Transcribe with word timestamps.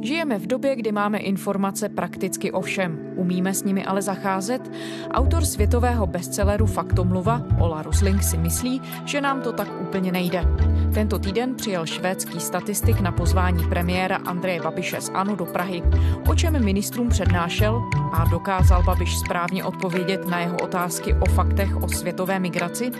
Žijeme 0.00 0.38
v 0.38 0.46
době, 0.46 0.76
kdy 0.76 0.92
máme 0.92 1.18
informace 1.18 1.88
prakticky 1.88 2.52
o 2.52 2.60
všem. 2.60 2.98
Umíme 3.16 3.54
s 3.54 3.64
nimi 3.64 3.84
ale 3.84 4.02
zacházet? 4.02 4.70
Autor 5.10 5.44
světového 5.44 6.06
bestselleru 6.06 6.66
Faktomluva, 6.66 7.42
Ola 7.58 7.82
Rusling, 7.82 8.22
si 8.22 8.38
myslí, 8.38 8.82
že 9.04 9.20
nám 9.20 9.42
to 9.42 9.52
tak 9.52 9.68
úplně 9.80 10.12
nejde. 10.12 10.44
Tento 10.94 11.18
týden 11.18 11.54
přijel 11.54 11.86
švédský 11.86 12.40
statistik 12.40 13.00
na 13.00 13.12
pozvání 13.12 13.68
premiéra 13.68 14.16
Andreje 14.16 14.62
Babiše 14.62 15.00
z 15.00 15.10
ANO 15.14 15.36
do 15.36 15.44
Prahy. 15.44 15.82
O 16.28 16.34
čem 16.34 16.64
ministrům 16.64 17.08
přednášel 17.08 17.82
a 18.12 18.24
dokázal 18.24 18.82
Babiš 18.82 19.18
správně 19.18 19.64
odpovědět 19.64 20.28
na 20.28 20.40
jeho 20.40 20.56
otázky 20.56 21.14
o 21.14 21.30
faktech 21.30 21.82
o 21.82 21.88
světové 21.88 22.38
migraci? 22.38 22.90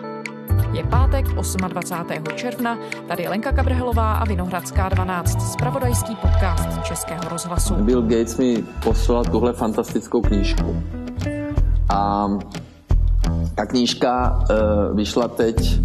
Je 0.76 0.84
pátek 0.84 1.28
28. 1.68 2.24
června, 2.34 2.78
tady 3.08 3.28
Lenka 3.28 3.52
Kabrhelová 3.52 4.12
a 4.12 4.24
Vinohradská 4.24 4.88
12, 4.88 5.52
spravodajský 5.52 6.16
podcast 6.16 6.82
Českého 6.84 7.28
rozhlasu. 7.28 7.74
Bill 7.74 8.02
Gates 8.02 8.36
mi 8.36 8.64
poslal 8.84 9.24
tuhle 9.24 9.52
fantastickou 9.52 10.20
knížku. 10.20 10.82
A 11.88 12.28
ta 13.54 13.66
knížka 13.66 14.38
uh, 14.50 14.96
vyšla 14.96 15.28
teď 15.28 15.80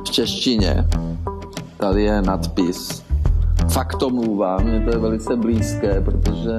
v 0.00 0.10
češtině. 0.10 0.88
Tady 1.76 2.02
je 2.02 2.22
nadpis 2.22 3.03
Faktomluva, 3.68 4.56
mně 4.58 4.80
to 4.80 4.90
je 4.90 4.98
velice 4.98 5.36
blízké, 5.36 6.00
protože 6.00 6.50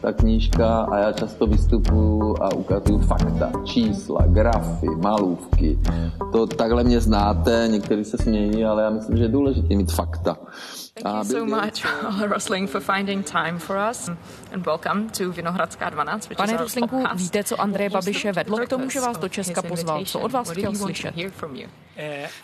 ta 0.00 0.12
knížka 0.12 0.80
a 0.80 0.98
já 0.98 1.12
často 1.12 1.46
vystupuju 1.46 2.36
a 2.40 2.54
ukazuju 2.54 2.98
fakta, 2.98 3.52
čísla, 3.64 4.26
grafy, 4.26 4.86
malůvky. 5.02 5.78
To 6.32 6.46
takhle 6.46 6.84
mě 6.84 7.00
znáte, 7.00 7.68
někteří 7.70 8.04
se 8.04 8.18
smějí, 8.18 8.64
ale 8.64 8.82
já 8.82 8.90
myslím, 8.90 9.16
že 9.16 9.24
je 9.24 9.28
důležité 9.28 9.74
mít 9.74 9.92
fakta. 9.92 10.36
Thank 11.02 11.24
you 11.24 11.30
so 11.30 11.46
much, 11.46 11.84
Rosling, 12.28 12.66
for 12.66 12.80
finding 12.80 13.22
time 13.22 13.58
for 13.58 13.76
us 13.90 14.08
and 14.52 14.66
welcome 14.66 15.10
to 15.10 15.32
Vinohradská 15.32 15.90
12. 15.90 16.28
Pane 16.36 16.56
Roslinku, 16.56 17.04
víte, 17.14 17.44
co 17.44 17.60
Andreje 17.60 17.90
Babiše 17.90 18.32
vedlo 18.32 18.58
k 18.58 18.68
tomu, 18.68 18.90
že 18.90 19.00
vás 19.00 19.18
do 19.18 19.28
Česka 19.28 19.62
pozval? 19.62 20.04
Co 20.04 20.20
od 20.20 20.32
vás 20.32 20.50
chtěl 20.50 20.74
slyšet? 20.74 21.14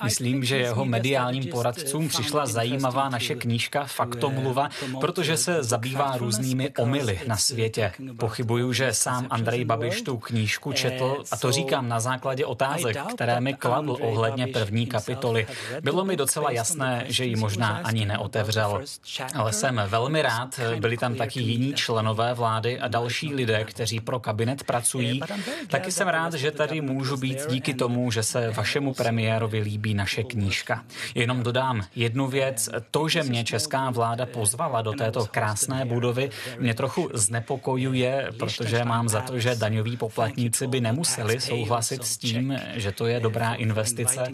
Myslím, 0.05 0.45
že 0.45 0.57
jeho 0.57 0.85
mediálním 0.85 1.45
poradcům 1.47 2.09
přišla 2.09 2.47
zajímavá 2.47 3.09
naše 3.09 3.35
knížka 3.35 3.85
Faktomluva, 3.85 4.69
protože 5.01 5.37
se 5.37 5.63
zabývá 5.63 6.17
různými 6.17 6.71
omily 6.79 7.21
na 7.27 7.37
světě. 7.37 7.93
Pochybuju, 8.19 8.73
že 8.73 8.93
sám 8.93 9.27
Andrej 9.31 9.65
Babiš 9.65 10.03
tu 10.03 10.17
knížku 10.17 10.73
četl 10.73 11.17
a 11.31 11.37
to 11.37 11.53
říkám 11.53 11.89
na 11.89 12.01
základě 12.01 12.47
otázek, 12.47 12.97
které 13.15 13.41
mi 13.41 13.55
kladl 13.55 13.97
ohledně 14.01 14.47
první 14.47 14.87
kapitoly. 14.87 15.47
Bylo 15.81 16.05
mi 16.05 16.17
docela 16.17 16.51
jasné, 16.51 17.05
že 17.09 17.25
ji 17.25 17.37
možná 17.37 17.81
ani 17.85 18.07
neotevřel. 18.07 18.44
Ale 19.35 19.53
jsem 19.53 19.81
velmi 19.87 20.23
rád, 20.23 20.61
byli 20.81 20.97
tam 20.97 21.15
taky 21.15 21.41
jiní 21.41 21.75
členové 21.75 22.35
vlády 22.35 22.81
a 22.81 22.89
další 22.89 23.35
lidé, 23.35 23.65
kteří 23.65 24.01
pro 24.01 24.21
kabinet 24.21 24.65
pracují. 24.65 25.21
Taky 25.69 25.93
jsem 25.93 26.09
rád, 26.09 26.35
že 26.35 26.51
tady 26.51 26.81
můžu 26.81 27.17
být 27.17 27.39
díky 27.51 27.75
tomu, 27.75 28.11
že 28.11 28.23
se 28.23 28.51
vašemu 28.51 28.95
premiérovi 28.95 29.61
líbí 29.61 29.95
naše 29.95 30.23
knížka. 30.23 30.85
Jenom 31.15 31.43
dodám 31.43 31.85
jednu 31.97 32.27
věc. 32.27 32.69
To, 32.91 33.09
že 33.09 33.23
mě 33.23 33.45
česká 33.45 33.91
vláda 33.91 34.27
pozvala 34.27 34.83
do 34.83 34.93
této 34.93 35.27
krásné 35.27 35.85
budovy, 35.85 36.31
mě 36.59 36.75
trochu 36.75 37.11
znepokojuje, 37.15 38.29
protože 38.39 38.85
mám 38.85 39.09
za 39.09 39.21
to, 39.21 39.39
že 39.39 39.55
daňoví 39.55 39.97
poplatníci 39.97 40.67
by 40.67 40.81
nemuseli 40.81 41.41
souhlasit 41.41 42.05
s 42.05 42.17
tím, 42.17 42.59
že 42.75 42.93
to 42.93 43.07
je 43.07 43.21
dobrá 43.21 43.55
investice. 43.55 44.25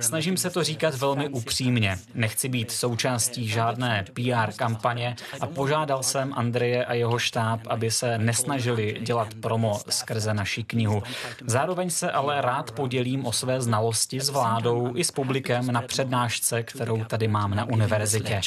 Snažím 0.00 0.36
se 0.36 0.50
to 0.50 0.64
říkat 0.64 0.94
velmi 0.94 1.28
upřímně. 1.28 1.98
Nechci 2.14 2.48
být 2.48 2.70
součástí 2.70 3.48
žádné 3.56 4.04
PR 4.12 4.52
kampaně 4.56 5.16
a 5.40 5.46
požádal 5.46 6.02
jsem 6.02 6.34
Andreje 6.36 6.84
a 6.84 6.94
jeho 6.94 7.18
štáb, 7.18 7.60
aby 7.66 7.90
se 7.90 8.18
nesnažili 8.18 8.98
dělat 9.00 9.28
promo 9.40 9.80
skrze 9.88 10.34
naši 10.34 10.64
knihu. 10.64 11.02
Zároveň 11.46 11.90
se 11.90 12.10
ale 12.10 12.40
rád 12.40 12.70
podělím 12.70 13.26
o 13.26 13.32
své 13.32 13.60
znalosti 13.60 14.20
s 14.20 14.28
vládou 14.28 14.92
i 14.96 15.04
s 15.04 15.10
publikem 15.10 15.72
na 15.72 15.82
přednášce, 15.82 16.62
kterou 16.62 17.04
tady 17.04 17.28
mám 17.28 17.54
na 17.54 17.64
univerzitě. 17.64 18.40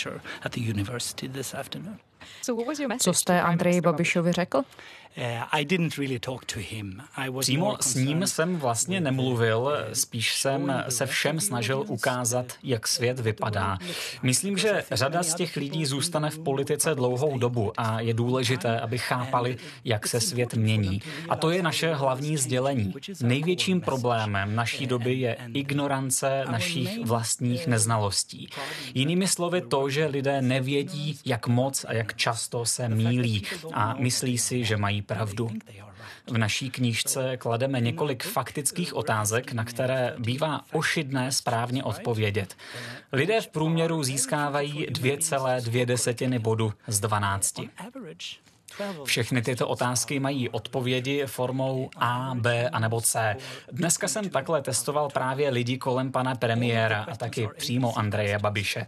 Co 3.00 3.14
jste 3.14 3.42
Andreji 3.42 3.82
Babišovi 3.82 4.32
řekl? 4.32 4.64
Přímo 7.40 7.78
s 7.82 7.96
ním 7.96 8.28
jsem 8.28 8.58
vlastně 8.58 9.02
nemluvil, 9.02 9.72
spíš 9.94 10.36
jsem 10.36 10.84
se 10.90 11.06
všem 11.06 11.40
snažil 11.40 11.84
ukázat, 11.88 12.46
jak 12.64 12.88
svět 12.88 13.20
vypadá. 13.20 13.78
Myslím, 14.24 14.58
že 14.58 14.84
řada 14.92 15.24
z 15.24 15.36
těch 15.36 15.56
lidí 15.56 15.86
zůstane 15.86 16.30
v 16.30 16.40
politice 16.40 16.96
dlouhou 16.96 17.40
dobu 17.40 17.72
a 17.78 18.00
je 18.00 18.14
důležité, 18.14 18.80
aby 18.80 18.98
chápali, 18.98 19.58
jak 19.84 20.08
se 20.08 20.22
svět 20.22 20.54
mění. 20.54 21.02
A 21.30 21.36
to 21.36 21.52
je 21.52 21.64
naše 21.64 21.94
hlavní 21.94 22.38
sdělení. 22.38 22.94
Největším 23.22 23.82
problémem 23.82 24.56
naší 24.56 24.88
doby 24.88 25.14
je 25.14 25.38
ignorance 25.54 26.44
našich 26.52 27.06
vlastních 27.06 27.68
neznalostí. 27.68 28.50
Jinými 28.94 29.28
slovy 29.28 29.62
to, 29.62 29.90
že 29.90 30.06
lidé 30.06 30.42
nevědí, 30.42 31.20
jak 31.26 31.48
moc 31.48 31.86
a 31.86 31.94
jak 31.94 32.16
často 32.16 32.66
se 32.66 32.90
mílí 32.90 33.44
a 33.74 33.96
myslí 34.00 34.38
si, 34.38 34.64
že 34.64 34.78
mají 34.78 35.02
pravdu. 35.14 35.50
V 36.28 36.38
naší 36.38 36.70
knížce 36.70 37.38
klademe 37.38 37.82
několik 37.82 38.24
faktických 38.24 38.94
otázek, 38.94 39.52
na 39.54 39.66
které 39.66 40.16
bývá 40.18 40.62
ošidné 40.72 41.32
správně 41.32 41.84
odpovědět. 41.84 42.56
Lidé 43.12 43.42
v 43.42 43.48
průměru 43.48 44.04
získávají 44.04 44.88
2,2 44.88 45.86
desetiny 45.86 46.40
bodu 46.40 46.74
z 46.88 47.00
12. 47.00 47.54
Všechny 49.04 49.42
tyto 49.42 49.68
otázky 49.68 50.20
mají 50.20 50.50
odpovědi 50.50 51.24
formou 51.26 51.90
A, 51.96 52.32
B 52.36 52.70
a 52.70 52.80
nebo 52.80 53.02
C. 53.02 53.36
Dneska 53.72 54.08
jsem 54.08 54.30
takhle 54.30 54.62
testoval 54.62 55.10
právě 55.10 55.50
lidi 55.50 55.78
kolem 55.78 56.12
pana 56.12 56.36
premiéra 56.36 57.06
a 57.12 57.16
taky 57.16 57.50
přímo 57.58 57.98
Andreje 57.98 58.40
Babiše. 58.40 58.86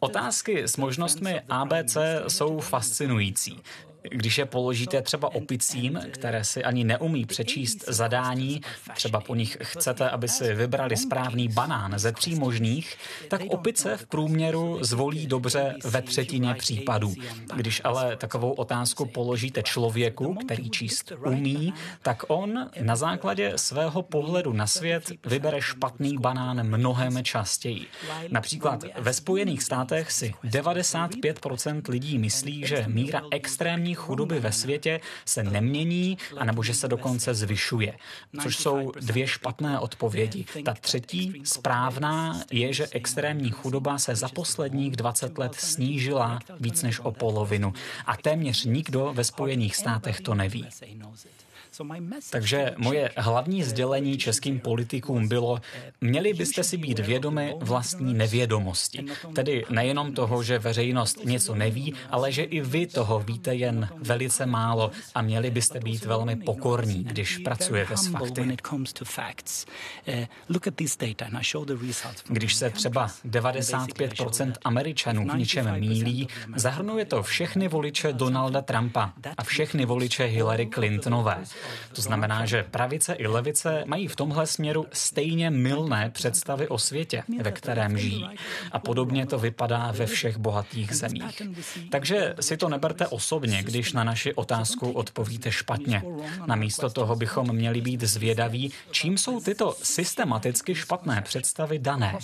Otázky 0.00 0.62
s 0.62 0.76
možnostmi 0.76 1.40
A, 1.48 1.64
B, 1.64 1.84
C 1.84 2.22
jsou 2.28 2.60
fascinující. 2.60 3.62
Když 4.10 4.38
je 4.38 4.46
položíte 4.46 5.02
třeba 5.02 5.34
opicím, 5.34 6.00
které 6.10 6.44
si 6.44 6.64
ani 6.64 6.84
neumí 6.84 7.26
přečíst 7.26 7.84
zadání, 7.88 8.60
třeba 8.94 9.20
po 9.20 9.34
nich 9.34 9.58
chcete, 9.62 10.10
aby 10.10 10.28
si 10.28 10.54
vybrali 10.54 10.96
správný 10.96 11.48
banán 11.48 11.98
ze 11.98 12.12
tří 12.12 12.34
možných, 12.34 12.96
tak 13.28 13.40
opice 13.48 13.96
v 13.96 14.06
průměru 14.06 14.78
zvolí 14.80 15.26
dobře 15.26 15.74
ve 15.84 16.02
třetině 16.02 16.54
případů. 16.54 17.14
Když 17.56 17.80
ale 17.84 18.16
takovou 18.16 18.52
otázku 18.52 19.06
položíte 19.06 19.62
člověku, 19.62 20.34
který 20.34 20.70
číst 20.70 21.12
umí, 21.26 21.74
tak 22.02 22.22
on 22.28 22.70
na 22.80 22.96
základě 22.96 23.52
svého 23.56 24.02
pohledu 24.02 24.52
na 24.52 24.66
svět 24.66 25.12
vybere 25.26 25.60
špatný 25.60 26.18
banán 26.18 26.66
mnohem 26.66 27.24
častěji. 27.24 27.86
Například 28.30 28.84
ve 28.98 29.12
Spojených 29.12 29.62
státech 29.62 30.12
si 30.12 30.34
95% 30.44 31.82
lidí 31.88 32.18
myslí, 32.18 32.66
že 32.66 32.84
míra 32.88 33.22
extrémní 33.30 33.94
chudoby 33.96 34.40
ve 34.40 34.52
světě 34.52 35.00
se 35.24 35.42
nemění, 35.42 36.18
anebo 36.36 36.62
že 36.62 36.74
se 36.74 36.88
dokonce 36.88 37.34
zvyšuje. 37.34 37.98
Což 38.42 38.56
jsou 38.56 38.92
dvě 39.00 39.26
špatné 39.26 39.78
odpovědi. 39.78 40.44
Ta 40.64 40.74
třetí, 40.74 41.42
správná, 41.44 42.40
je, 42.50 42.72
že 42.72 42.86
extrémní 42.90 43.50
chudoba 43.50 43.98
se 43.98 44.14
za 44.16 44.28
posledních 44.28 44.96
20 44.96 45.38
let 45.38 45.54
snížila 45.54 46.38
víc 46.60 46.82
než 46.82 47.00
o 47.00 47.12
polovinu. 47.12 47.72
A 48.06 48.16
téměř 48.16 48.64
nikdo 48.64 49.12
ve 49.14 49.24
Spojených 49.24 49.76
státech 49.76 50.20
to 50.20 50.34
neví. 50.34 50.66
Takže 52.30 52.74
moje 52.76 53.10
hlavní 53.16 53.62
sdělení 53.62 54.18
českým 54.18 54.60
politikům 54.60 55.28
bylo, 55.28 55.58
měli 56.00 56.34
byste 56.34 56.64
si 56.64 56.76
být 56.76 56.98
vědomi 56.98 57.54
vlastní 57.60 58.14
nevědomosti. 58.14 59.04
Tedy 59.34 59.64
nejenom 59.70 60.12
toho, 60.12 60.42
že 60.42 60.58
veřejnost 60.58 61.24
něco 61.24 61.54
neví, 61.54 61.94
ale 62.10 62.32
že 62.32 62.42
i 62.42 62.60
vy 62.60 62.86
toho 62.86 63.20
víte 63.20 63.54
jen 63.54 63.88
velice 63.96 64.46
málo 64.46 64.90
a 65.14 65.22
měli 65.22 65.50
byste 65.50 65.80
být 65.80 66.04
velmi 66.04 66.36
pokorní, 66.36 67.04
když 67.04 67.38
pracujete 67.38 67.96
s 67.96 68.06
fakty. 68.06 68.56
Když 72.28 72.54
se 72.54 72.70
třeba 72.70 73.08
95% 73.24 74.52
Američanů 74.64 75.28
v 75.28 75.36
něčem 75.36 75.80
mílí, 75.80 76.28
zahrnuje 76.56 77.04
to 77.04 77.22
všechny 77.22 77.68
voliče 77.68 78.12
Donalda 78.12 78.62
Trumpa 78.62 79.12
a 79.36 79.42
všechny 79.42 79.84
voliče 79.84 80.24
Hillary 80.24 80.66
Clintonové. 80.66 81.44
To 81.92 82.02
znamená, 82.02 82.46
že 82.46 82.62
pravice 82.62 83.14
i 83.14 83.26
levice 83.26 83.82
mají 83.86 84.08
v 84.08 84.16
tomhle 84.16 84.46
směru 84.46 84.86
stejně 84.92 85.50
mylné 85.50 86.10
představy 86.10 86.68
o 86.68 86.78
světě, 86.78 87.22
ve 87.42 87.52
kterém 87.52 87.98
žijí. 87.98 88.26
A 88.72 88.78
podobně 88.78 89.26
to 89.26 89.38
vypadá 89.38 89.90
ve 89.92 90.06
všech 90.06 90.36
bohatých 90.36 90.96
zemích. 90.96 91.42
Takže 91.90 92.34
si 92.40 92.56
to 92.56 92.68
neberte 92.68 93.06
osobně, 93.06 93.62
když 93.62 93.92
na 93.92 94.04
naši 94.04 94.34
otázku 94.34 94.90
odpovíte 94.90 95.52
špatně. 95.52 96.02
Namísto 96.46 96.90
toho 96.90 97.16
bychom 97.16 97.52
měli 97.52 97.80
být 97.80 98.02
zvědaví, 98.02 98.72
čím 98.90 99.18
jsou 99.18 99.40
tyto 99.40 99.76
systematicky 99.82 100.74
špatné 100.74 101.22
představy 101.22 101.78
dané. 101.78 102.18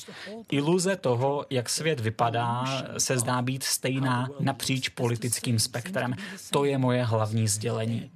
Iluze 0.50 0.96
toho, 0.96 1.46
jak 1.50 1.69
svět 1.69 2.00
vypadá, 2.00 2.64
se 2.98 3.19
zdá 3.19 3.42
být 3.42 3.62
stejná 3.62 4.28
napříč 4.40 4.88
politickým 4.88 5.58
spektrem. 5.58 6.14
To 6.50 6.64
je 6.64 6.78
moje 6.78 7.04
hlavní 7.04 7.48
sdělení. 7.48 8.10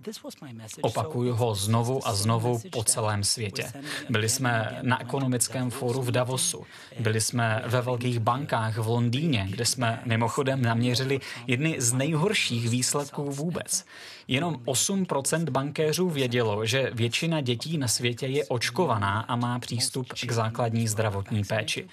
Opakuju 0.97 1.35
ho 1.35 1.55
znovu 1.55 2.09
a 2.09 2.15
znovu 2.15 2.61
po 2.71 2.85
celém 2.85 3.25
světě. 3.25 3.73
Byli 4.11 4.29
jsme 4.29 4.79
na 4.83 5.01
ekonomickém 5.01 5.71
fóru 5.71 6.03
v 6.03 6.11
Davosu, 6.11 6.65
byli 7.01 7.21
jsme 7.21 7.63
ve 7.67 7.83
velkých 7.83 8.19
bankách 8.19 8.79
v 8.79 8.89
Londýně, 8.89 9.47
kde 9.51 9.65
jsme 9.65 10.03
mimochodem 10.05 10.63
naměřili 10.63 11.21
jedny 11.47 11.77
z 11.79 11.93
nejhorších 11.93 12.69
výsledků 12.69 13.31
vůbec. 13.31 13.85
Jenom 14.29 14.55
8% 14.55 15.51
bankéřů 15.51 16.11
vědělo, 16.11 16.67
že 16.67 16.91
většina 16.95 17.41
dětí 17.41 17.79
na 17.79 17.89
světě 17.89 18.27
je 18.27 18.45
očkovaná 18.45 19.21
a 19.21 19.37
má 19.37 19.59
přístup 19.59 20.13
k 20.27 20.33
základní 20.33 20.89
zdravotní 20.89 21.45
péči. 21.45 21.89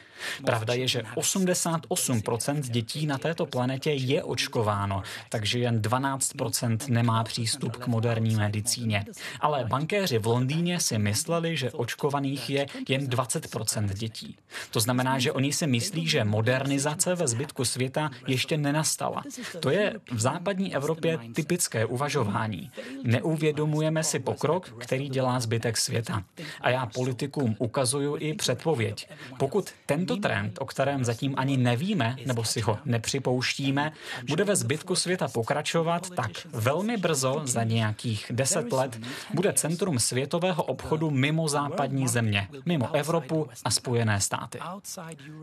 Pravda 0.46 0.74
je, 0.74 0.88
že 0.88 1.02
88% 1.16 2.62
dětí 2.62 3.06
na 3.06 3.18
této 3.18 3.46
planetě 3.46 3.92
je 3.92 4.24
očkováno, 4.24 5.04
takže 5.30 5.60
jen 5.60 5.82
12% 5.82 6.78
nemá 6.90 7.24
přístup 7.24 7.78
k 7.78 7.88
moderní 7.88 8.36
medicíně. 8.36 9.06
Ale 9.40 9.66
bankéři 9.66 10.18
v 10.18 10.28
Londýně 10.28 10.80
si 10.80 10.98
mysleli, 10.98 11.58
že 11.58 11.72
očkovaných 11.72 12.50
je 12.50 12.66
jen 12.90 13.08
20% 13.08 13.94
dětí. 13.94 14.38
To 14.72 14.80
znamená, 14.80 15.20
že 15.20 15.32
oni 15.32 15.54
si 15.54 15.68
myslí, 15.68 16.08
že 16.08 16.24
modernizace 16.24 17.16
ve 17.16 17.28
zbytku 17.28 17.66
světa 17.66 18.12
ještě 18.28 18.58
nenastala. 18.58 19.24
To 19.60 19.70
je 19.70 19.94
v 20.12 20.20
západní 20.20 20.76
Evropě 20.76 21.20
typické 21.34 21.86
uvažování. 21.86 22.23
Neuvědomujeme 23.04 24.04
si 24.04 24.20
pokrok, 24.20 24.70
který 24.78 25.10
dělá 25.10 25.40
zbytek 25.40 25.78
světa. 25.78 26.24
A 26.62 26.70
já 26.70 26.86
politikům 26.86 27.56
ukazuju 27.60 28.18
i 28.20 28.34
předpověď. 28.34 29.10
Pokud 29.40 29.72
tento 29.86 30.18
trend, 30.18 30.58
o 30.62 30.66
kterém 30.66 31.06
zatím 31.06 31.34
ani 31.38 31.58
nevíme, 31.58 32.16
nebo 32.26 32.44
si 32.44 32.62
ho 32.62 32.80
nepřipouštíme, 32.86 33.92
bude 34.28 34.44
ve 34.44 34.56
zbytku 34.56 34.96
světa 34.96 35.28
pokračovat, 35.28 36.10
tak 36.10 36.32
velmi 36.54 36.98
brzo, 36.98 37.42
za 37.44 37.64
nějakých 37.64 38.26
deset 38.32 38.72
let, 38.72 39.00
bude 39.34 39.54
centrum 39.54 40.00
světového 40.00 40.64
obchodu 40.64 41.12
mimo 41.12 41.48
západní 41.48 42.08
země, 42.08 42.48
mimo 42.66 42.96
Evropu 42.96 43.48
a 43.66 43.72
Spojené 43.72 44.22
státy. 44.22 44.60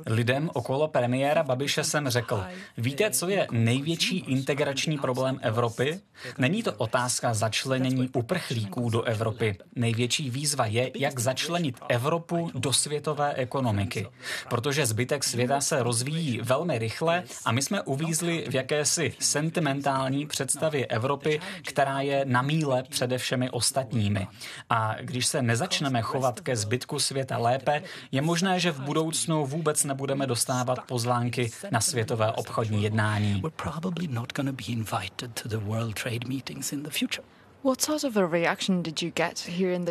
Lidem 0.06 0.50
okolo 0.54 0.88
premiéra 0.88 1.42
Babiše 1.42 1.84
jsem 1.84 2.08
řekl, 2.08 2.44
víte, 2.76 3.10
co 3.10 3.28
je 3.28 3.46
největší 3.50 4.18
integrační 4.18 4.98
problém 4.98 5.38
Evropy? 5.42 6.00
Není 6.38 6.62
to 6.62 6.69
otázka 6.76 7.34
začlenění 7.34 8.08
uprchlíků 8.08 8.90
do 8.90 9.02
Evropy. 9.02 9.58
Největší 9.76 10.30
výzva 10.30 10.66
je, 10.66 10.90
jak 10.94 11.18
začlenit 11.18 11.80
Evropu 11.88 12.50
do 12.54 12.72
světové 12.72 13.34
ekonomiky. 13.34 14.06
Protože 14.48 14.86
zbytek 14.86 15.24
světa 15.24 15.60
se 15.60 15.82
rozvíjí 15.82 16.40
velmi 16.42 16.78
rychle 16.78 17.22
a 17.44 17.52
my 17.52 17.62
jsme 17.62 17.82
uvízli 17.82 18.46
v 18.50 18.54
jakési 18.54 19.14
sentimentální 19.18 20.26
představě 20.26 20.86
Evropy, 20.86 21.40
která 21.66 22.00
je 22.00 22.24
na 22.24 22.42
míle 22.42 22.82
přede 22.82 23.18
všemi 23.18 23.50
ostatními. 23.50 24.26
A 24.70 24.94
když 25.00 25.26
se 25.26 25.42
nezačneme 25.42 26.02
chovat 26.02 26.40
ke 26.40 26.56
zbytku 26.56 26.98
světa 26.98 27.38
lépe, 27.38 27.82
je 28.12 28.22
možné, 28.22 28.60
že 28.60 28.72
v 28.72 28.80
budoucnu 28.80 29.46
vůbec 29.46 29.84
nebudeme 29.84 30.26
dostávat 30.26 30.78
pozvánky 30.86 31.50
na 31.70 31.80
světové 31.80 32.32
obchodní 32.32 32.82
jednání. 32.82 33.42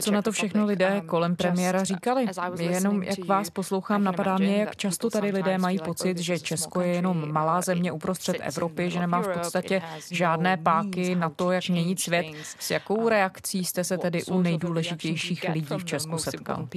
Co 0.01 0.11
na 0.11 0.21
to 0.21 0.31
všechno 0.31 0.65
lidé 0.65 1.01
um, 1.01 1.07
kolem 1.07 1.35
premiéra 1.35 1.83
říkali? 1.83 2.25
Jenom 2.59 3.03
jak 3.03 3.25
vás 3.25 3.49
poslouchám, 3.49 4.03
napadá 4.03 4.37
mě, 4.37 4.57
jak 4.57 4.75
často 4.75 5.09
tady 5.09 5.31
lidé 5.31 5.57
mají 5.57 5.79
pocit, 5.79 6.17
že 6.17 6.39
Česko 6.39 6.81
je 6.81 6.87
jenom 6.87 7.31
malá 7.31 7.61
země 7.61 7.91
uprostřed 7.91 8.35
Evropy, 8.39 8.89
že 8.89 8.99
nemá 8.99 9.21
v 9.21 9.27
podstatě 9.27 9.81
žádné 10.11 10.57
páky 10.57 11.15
na 11.15 11.29
to, 11.29 11.51
jak 11.51 11.69
měnit 11.69 11.99
svět. 11.99 12.25
S 12.59 12.71
jakou 12.71 12.95
um, 12.95 13.07
reakcí 13.07 13.65
jste 13.65 13.83
se 13.83 13.97
tedy 13.97 14.23
u 14.23 14.41
nejdůležitějších 14.41 15.49
lidí 15.49 15.77
v 15.77 15.85
Česku 15.85 16.17
setkal? 16.17 16.67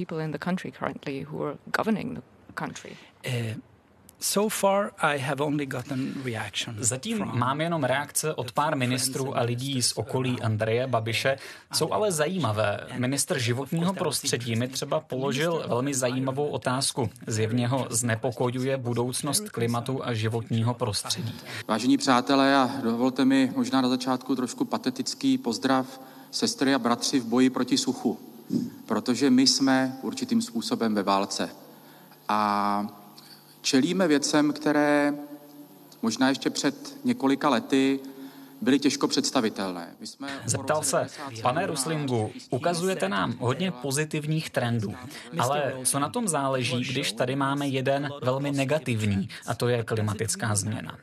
Zatím 6.79 7.25
mám 7.33 7.61
jenom 7.61 7.83
reakce 7.83 8.33
od 8.33 8.51
pár 8.51 8.77
ministrů 8.77 9.37
a 9.37 9.41
lidí 9.41 9.81
z 9.81 9.93
okolí 9.95 10.41
Andreje 10.41 10.87
Babiše, 10.87 11.37
jsou 11.73 11.93
ale 11.93 12.11
zajímavé. 12.11 12.87
Minister 12.97 13.39
životního 13.39 13.93
prostředí 13.93 14.55
mi 14.55 14.67
třeba 14.67 14.99
položil 14.99 15.63
velmi 15.67 15.93
zajímavou 15.93 16.47
otázku. 16.47 17.09
Zjevně 17.27 17.67
ho 17.67 17.87
znepokojuje 17.89 18.77
budoucnost 18.77 19.49
klimatu 19.49 20.05
a 20.05 20.13
životního 20.13 20.73
prostředí. 20.73 21.35
Vážení 21.67 21.97
přátelé, 21.97 22.55
a 22.55 22.69
dovolte 22.83 23.25
mi 23.25 23.51
možná 23.55 23.81
na 23.81 23.89
začátku 23.89 24.35
trošku 24.35 24.65
patetický 24.65 25.37
pozdrav 25.37 26.01
sestry 26.31 26.73
a 26.73 26.79
bratři 26.79 27.19
v 27.19 27.25
boji 27.25 27.49
proti 27.49 27.77
suchu, 27.77 28.19
protože 28.85 29.29
my 29.29 29.47
jsme 29.47 29.97
určitým 30.01 30.41
způsobem 30.41 30.95
ve 30.95 31.03
válce. 31.03 31.49
A 32.27 33.02
čelíme 33.63 34.07
věcem, 34.07 34.53
které 34.53 35.13
možná 36.01 36.29
ještě 36.29 36.49
před 36.49 36.97
několika 37.03 37.49
lety 37.49 37.99
byly 38.61 38.79
těžko 38.79 39.07
představitelné. 39.07 39.95
My 39.99 40.07
jsme 40.07 40.27
Zeptal 40.45 40.83
se, 40.83 41.07
pane 41.41 41.65
Ruslingu, 41.65 42.31
ukazujete 42.49 43.09
nám 43.09 43.35
hodně 43.39 43.71
pozitivních 43.71 44.49
trendů, 44.49 44.93
ale 45.39 45.73
co 45.85 45.99
na 45.99 46.09
tom 46.09 46.27
záleží, 46.27 46.83
když 46.83 47.11
tady 47.11 47.35
máme 47.35 47.67
jeden 47.67 48.09
velmi 48.21 48.51
negativní, 48.51 49.29
a 49.47 49.55
to 49.55 49.67
je 49.67 49.83
klimatická 49.83 50.55
změna? 50.55 50.97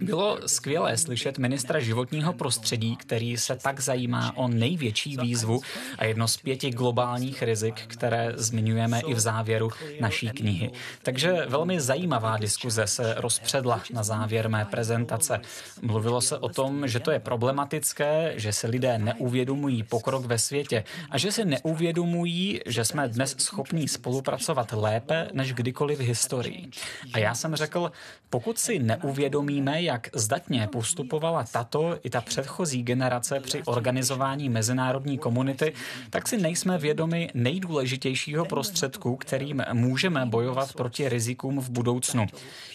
Bylo 0.00 0.38
skvělé 0.46 0.96
slyšet 0.96 1.38
ministra 1.38 1.80
životního 1.80 2.32
prostředí, 2.32 2.96
který 2.96 3.36
se 3.36 3.56
tak 3.56 3.80
zajímá 3.80 4.36
o 4.36 4.48
největší 4.48 5.16
výzvu 5.16 5.60
a 5.98 6.04
jedno 6.04 6.28
z 6.28 6.36
pěti 6.36 6.70
globálních 6.70 7.42
rizik, 7.42 7.74
které 7.86 8.32
zmiňujeme 8.36 9.00
i 9.00 9.14
v 9.14 9.20
závěru 9.20 9.70
naší 10.00 10.28
knihy. 10.28 10.70
Takže 11.02 11.46
velmi 11.48 11.80
zajímavá 11.80 12.36
diskuze 12.36 12.86
se 12.86 13.14
rozpředla 13.18 13.82
na 13.92 14.02
závěr 14.02 14.48
mé 14.48 14.64
prezentace. 14.64 15.40
Mluvilo 15.82 16.20
se 16.20 16.38
o 16.38 16.48
tom, 16.48 16.88
že 16.88 17.00
to 17.00 17.10
je 17.10 17.20
problematické, 17.20 18.32
že 18.36 18.52
se 18.52 18.66
lidé 18.66 18.98
neuvědomují 18.98 19.82
pokrok 19.82 20.24
ve 20.24 20.38
světě 20.38 20.84
a 21.10 21.18
že 21.18 21.32
si 21.32 21.44
neuvědomují, 21.44 22.60
že 22.66 22.84
jsme 22.84 23.08
dnes 23.08 23.34
schopní 23.38 23.88
spolupracovat 23.88 24.72
lépe 24.72 25.28
než 25.32 25.52
kdykoliv 25.52 25.98
v 25.98 26.02
historii. 26.02 26.70
A 27.12 27.18
já 27.18 27.34
jsem 27.34 27.56
řekl, 27.56 27.92
pokud 28.30 28.58
si 28.58 28.78
neuvědomíme, 28.78 29.61
víme, 29.62 29.82
jak 29.82 30.08
zdatně 30.14 30.68
postupovala 30.72 31.44
tato 31.52 31.98
i 32.02 32.10
ta 32.10 32.20
předchozí 32.20 32.82
generace 32.82 33.40
při 33.40 33.62
organizování 33.62 34.48
mezinárodní 34.48 35.18
komunity, 35.18 35.72
tak 36.10 36.28
si 36.28 36.38
nejsme 36.38 36.78
vědomi 36.78 37.30
nejdůležitějšího 37.34 38.44
prostředku, 38.44 39.16
kterým 39.16 39.64
můžeme 39.72 40.26
bojovat 40.26 40.72
proti 40.72 41.08
rizikům 41.08 41.60
v 41.60 41.70
budoucnu. 41.70 42.26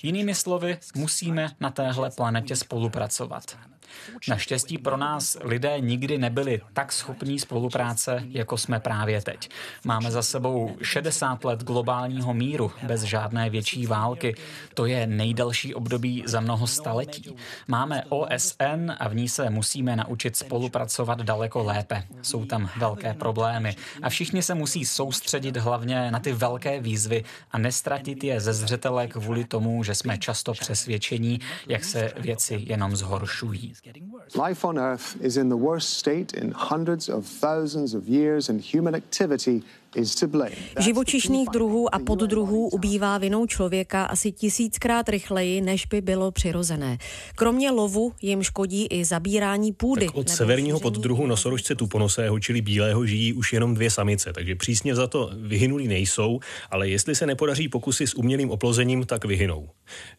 Jinými 0.03 0.35
slovy, 0.35 0.77
musíme 0.95 1.49
na 1.59 1.71
téhle 1.71 2.11
planetě 2.11 2.55
spolupracovat. 2.55 3.57
Naštěstí 4.27 4.77
pro 4.77 4.97
nás 4.97 5.37
lidé 5.43 5.79
nikdy 5.79 6.17
nebyli 6.17 6.61
tak 6.73 6.91
schopní 6.91 7.39
spolupráce, 7.39 8.23
jako 8.29 8.57
jsme 8.57 8.79
právě 8.79 9.21
teď. 9.21 9.49
Máme 9.85 10.11
za 10.11 10.21
sebou 10.21 10.77
60 10.81 11.45
let 11.45 11.63
globálního 11.63 12.33
míru 12.33 12.71
bez 12.83 13.01
žádné 13.01 13.49
větší 13.49 13.87
války. 13.87 14.35
To 14.73 14.85
je 14.85 15.07
nejdelší 15.07 15.75
období 15.75 16.23
za 16.25 16.39
mnoho 16.39 16.67
staletí. 16.67 17.35
Máme 17.67 18.03
OSN 18.09 18.91
a 18.99 19.07
v 19.07 19.15
ní 19.15 19.29
se 19.29 19.49
musíme 19.49 19.95
naučit 19.95 20.35
spolupracovat 20.35 21.21
daleko 21.21 21.63
lépe. 21.63 22.03
Jsou 22.21 22.45
tam 22.45 22.69
velké 22.77 23.13
problémy 23.13 23.75
a 24.01 24.09
všichni 24.09 24.41
se 24.43 24.55
musí 24.55 24.85
soustředit 24.85 25.57
hlavně 25.57 26.11
na 26.11 26.19
ty 26.19 26.33
velké 26.33 26.79
výzvy 26.79 27.23
a 27.51 27.57
nestratit 27.57 28.23
je 28.23 28.39
ze 28.39 28.53
zřetele 28.53 29.07
kvůli 29.07 29.45
tomu, 29.45 29.83
že 29.83 29.95
jsme 29.95 30.17
často 30.17 30.53
přesvědčení, 30.53 31.39
jak 31.67 31.83
se 31.83 32.13
věci 32.19 32.63
jenom 32.67 32.95
zhoršují. 32.95 33.73
Life 34.35 34.65
on 34.65 34.77
Earth 34.77 35.17
is 35.21 35.37
in 35.37 35.49
the 35.49 35.57
worst 35.57 35.91
state 35.91 36.33
in 36.33 36.51
hundreds 36.51 37.09
of 37.09 37.25
thousands 37.25 37.93
of 37.93 38.07
years, 38.07 38.49
and 38.49 38.59
human 38.59 38.95
activity 38.95 39.63
Živočišných 40.79 41.49
druhů 41.53 41.95
a 41.95 41.99
poddruhů 41.99 42.69
ubývá 42.69 43.17
vinou 43.17 43.45
člověka 43.45 44.03
asi 44.05 44.31
tisíckrát 44.31 45.09
rychleji, 45.09 45.61
než 45.61 45.85
by 45.85 46.01
bylo 46.01 46.31
přirozené. 46.31 46.97
Kromě 47.35 47.71
lovu 47.71 48.13
jim 48.21 48.43
škodí 48.43 48.85
i 48.85 49.05
zabírání 49.05 49.73
půdy. 49.73 50.05
Tak 50.05 50.15
od 50.15 50.29
severního 50.29 50.79
poddruhu 50.79 51.27
nosorožce 51.27 51.75
tuponosého, 51.75 52.39
čili 52.39 52.61
bílého, 52.61 53.05
žijí 53.05 53.33
už 53.33 53.53
jenom 53.53 53.75
dvě 53.75 53.91
samice, 53.91 54.33
takže 54.33 54.55
přísně 54.55 54.95
za 54.95 55.07
to 55.07 55.31
vyhynulí 55.33 55.87
nejsou, 55.87 56.39
ale 56.71 56.89
jestli 56.89 57.15
se 57.15 57.25
nepodaří 57.25 57.69
pokusy 57.69 58.07
s 58.07 58.13
umělým 58.13 58.49
oplozením, 58.51 59.05
tak 59.05 59.25
vyhynou. 59.25 59.69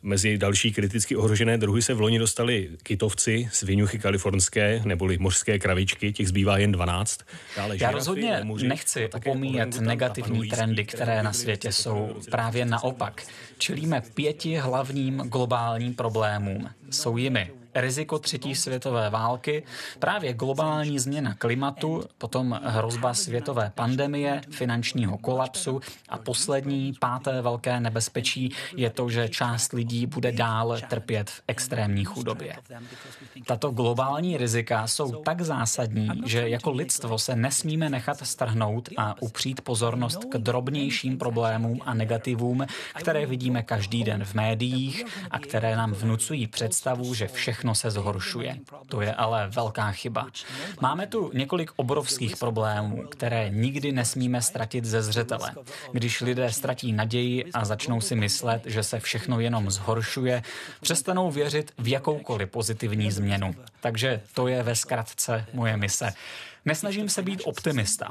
Mezi 0.02 0.38
další 0.38 0.72
kriticky 0.72 1.16
ohrožené 1.16 1.58
druhy 1.58 1.82
se 1.82 1.94
v 1.94 2.00
loni 2.00 2.18
dostali 2.18 2.70
kytovci, 2.82 3.48
svinuchy 3.52 3.98
kalifornské 3.98 4.82
neboli 4.84 5.18
mořské 5.18 5.58
kravičky, 5.58 6.12
těch 6.12 6.28
zbývá 6.28 6.58
jen 6.58 6.72
12. 6.72 7.20
Dále 7.56 7.76
Já 7.80 7.90
rozhodně 7.90 8.44
nechci 8.62 9.08
opomíjet 9.08 9.67
negativní 9.80 10.48
trendy, 10.48 10.84
které 10.84 11.22
na 11.22 11.32
světě 11.32 11.72
jsou. 11.72 12.14
Právě 12.30 12.64
naopak. 12.64 13.22
Čelíme 13.58 14.02
pěti 14.14 14.56
hlavním 14.56 15.16
globálním 15.16 15.94
problémům. 15.94 16.70
Jsou 16.90 17.16
jimi 17.16 17.57
riziko 17.74 18.18
třetí 18.18 18.54
světové 18.54 19.10
války, 19.10 19.62
právě 19.98 20.32
globální 20.32 20.98
změna 20.98 21.34
klimatu, 21.34 22.04
potom 22.18 22.60
hrozba 22.64 23.14
světové 23.14 23.72
pandemie, 23.74 24.40
finančního 24.50 25.18
kolapsu 25.18 25.80
a 26.08 26.18
poslední, 26.18 26.92
páté 27.00 27.42
velké 27.42 27.80
nebezpečí 27.80 28.52
je 28.76 28.90
to, 28.90 29.10
že 29.10 29.28
část 29.28 29.72
lidí 29.72 30.06
bude 30.06 30.32
dál 30.32 30.76
trpět 30.88 31.30
v 31.30 31.42
extrémní 31.48 32.04
chudobě. 32.04 32.56
Tato 33.46 33.70
globální 33.70 34.36
rizika 34.36 34.86
jsou 34.86 35.22
tak 35.22 35.40
zásadní, 35.40 36.08
že 36.26 36.48
jako 36.48 36.70
lidstvo 36.70 37.18
se 37.18 37.36
nesmíme 37.36 37.90
nechat 37.90 38.26
strhnout 38.26 38.88
a 38.96 39.14
upřít 39.22 39.60
pozornost 39.60 40.24
k 40.24 40.38
drobnějším 40.38 41.18
problémům 41.18 41.80
a 41.84 41.94
negativům, 41.94 42.66
které 42.94 43.26
vidíme 43.26 43.62
každý 43.62 44.04
den 44.04 44.24
v 44.24 44.34
médiích 44.34 45.04
a 45.30 45.38
které 45.38 45.76
nám 45.76 45.92
vnucují 45.92 46.46
představu, 46.46 47.14
že 47.14 47.28
všechno 47.28 47.57
všechno 47.58 47.74
se 47.74 47.90
zhoršuje. 47.90 48.56
To 48.86 49.00
je 49.00 49.14
ale 49.14 49.48
velká 49.48 49.90
chyba. 49.90 50.26
Máme 50.80 51.06
tu 51.06 51.30
několik 51.34 51.70
obrovských 51.76 52.36
problémů, 52.36 53.06
které 53.10 53.50
nikdy 53.50 53.92
nesmíme 53.92 54.42
ztratit 54.42 54.84
ze 54.84 55.02
zřetele. 55.02 55.54
Když 55.92 56.20
lidé 56.20 56.52
ztratí 56.52 56.92
naději 56.92 57.44
a 57.54 57.64
začnou 57.64 58.00
si 58.00 58.14
myslet, 58.14 58.62
že 58.66 58.82
se 58.82 59.00
všechno 59.00 59.40
jenom 59.40 59.70
zhoršuje, 59.70 60.42
přestanou 60.80 61.30
věřit 61.30 61.72
v 61.78 61.88
jakoukoliv 61.88 62.50
pozitivní 62.50 63.10
změnu. 63.10 63.54
Takže 63.80 64.20
to 64.34 64.48
je 64.48 64.62
ve 64.62 64.74
zkratce 64.74 65.44
moje 65.52 65.76
mise. 65.76 66.12
Nesnažím 66.64 67.08
se 67.08 67.22
být 67.22 67.42
optimista. 67.44 68.08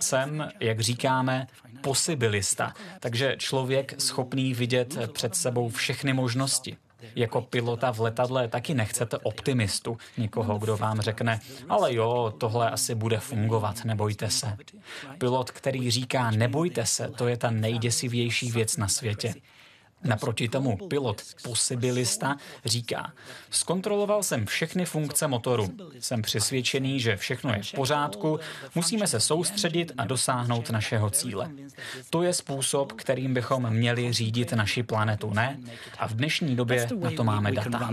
Jsem, 0.00 0.48
jak 0.60 0.80
říkáme, 0.80 1.46
posibilista, 1.80 2.74
takže 3.00 3.36
člověk 3.38 3.94
schopný 3.98 4.54
vidět 4.54 4.98
před 5.12 5.36
sebou 5.36 5.68
všechny 5.68 6.12
možnosti. 6.12 6.76
Jako 7.16 7.40
pilota 7.40 7.92
v 7.92 8.00
letadle 8.00 8.48
taky 8.48 8.74
nechcete 8.74 9.18
optimistu, 9.18 9.98
někoho, 10.18 10.58
kdo 10.58 10.76
vám 10.76 11.00
řekne, 11.00 11.40
ale 11.68 11.94
jo, 11.94 12.34
tohle 12.38 12.70
asi 12.70 12.94
bude 12.94 13.18
fungovat, 13.18 13.84
nebojte 13.84 14.30
se. 14.30 14.56
Pilot, 15.18 15.50
který 15.50 15.90
říká, 15.90 16.30
nebojte 16.30 16.86
se, 16.86 17.08
to 17.08 17.28
je 17.28 17.36
ta 17.36 17.50
nejděsivější 17.50 18.50
věc 18.50 18.76
na 18.76 18.88
světě. 18.88 19.34
Naproti 20.04 20.48
tomu 20.48 20.76
pilot 20.76 21.22
posibilista 21.42 22.36
říká, 22.64 23.12
zkontroloval 23.50 24.22
jsem 24.22 24.46
všechny 24.46 24.84
funkce 24.84 25.28
motoru. 25.28 25.68
Jsem 26.00 26.22
přesvědčený, 26.22 27.00
že 27.00 27.16
všechno 27.16 27.52
je 27.52 27.62
v 27.62 27.72
pořádku, 27.72 28.40
musíme 28.74 29.06
se 29.06 29.20
soustředit 29.20 29.92
a 29.98 30.04
dosáhnout 30.04 30.70
našeho 30.70 31.10
cíle. 31.10 31.50
To 32.10 32.22
je 32.22 32.32
způsob, 32.32 32.92
kterým 32.92 33.34
bychom 33.34 33.70
měli 33.70 34.12
řídit 34.12 34.52
naši 34.52 34.82
planetu, 34.82 35.30
ne? 35.34 35.58
A 35.98 36.08
v 36.08 36.12
dnešní 36.12 36.56
době 36.56 36.88
na 37.00 37.10
to 37.10 37.24
máme 37.24 37.52
data. 37.52 37.90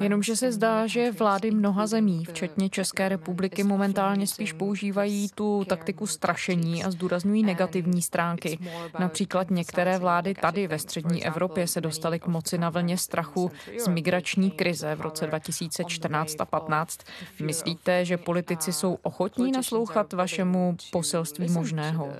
Jenomže 0.00 0.36
se 0.36 0.52
zdá, 0.52 0.86
že 0.86 1.12
vlády 1.12 1.50
mnoha 1.50 1.86
zemí, 1.86 2.24
včetně 2.24 2.70
České 2.70 3.08
republiky, 3.08 3.64
momentálně 3.64 4.26
spíš 4.26 4.52
používají 4.52 5.28
tu 5.34 5.64
taktiku 5.64 6.06
strašení 6.06 6.84
a 6.84 6.90
zdůrazňují 6.90 7.42
negativní 7.42 8.02
stránky. 8.02 8.58
Například 8.98 9.50
některé 9.50 9.98
vlády 9.98 10.34
tady 10.34 10.66
ve 10.66 10.78
střední 10.78 11.26
Evropě 11.26 11.66
se 11.66 11.80
dostaly 11.80 12.18
k 12.18 12.26
moci 12.26 12.58
na 12.58 12.70
vlně 12.70 12.98
strachu 12.98 13.50
z 13.78 13.88
migrační 13.88 14.50
krize 14.50 14.94
v 14.94 15.00
roce 15.00 15.26
2014 15.26 16.40
a 16.40 16.44
15. 16.44 16.98
Myslíte, 17.42 18.04
že 18.04 18.16
politici 18.16 18.72
jsou 18.72 18.98
ochotní 19.02 19.52
naslouchat 19.52 20.12
vašemu 20.12 20.76
poselství 20.92 21.48
možného? 21.48 22.12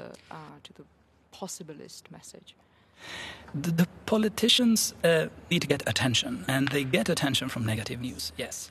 The, 3.54 3.70
the 3.70 3.86
politicians 4.06 4.94
uh, 5.04 5.26
need 5.50 5.62
to 5.62 5.68
get 5.68 5.82
attention, 5.86 6.44
and 6.48 6.68
they 6.68 6.84
get 6.84 7.08
attention 7.08 7.48
from 7.48 7.64
negative 7.64 8.00
news. 8.00 8.32
Yes. 8.36 8.70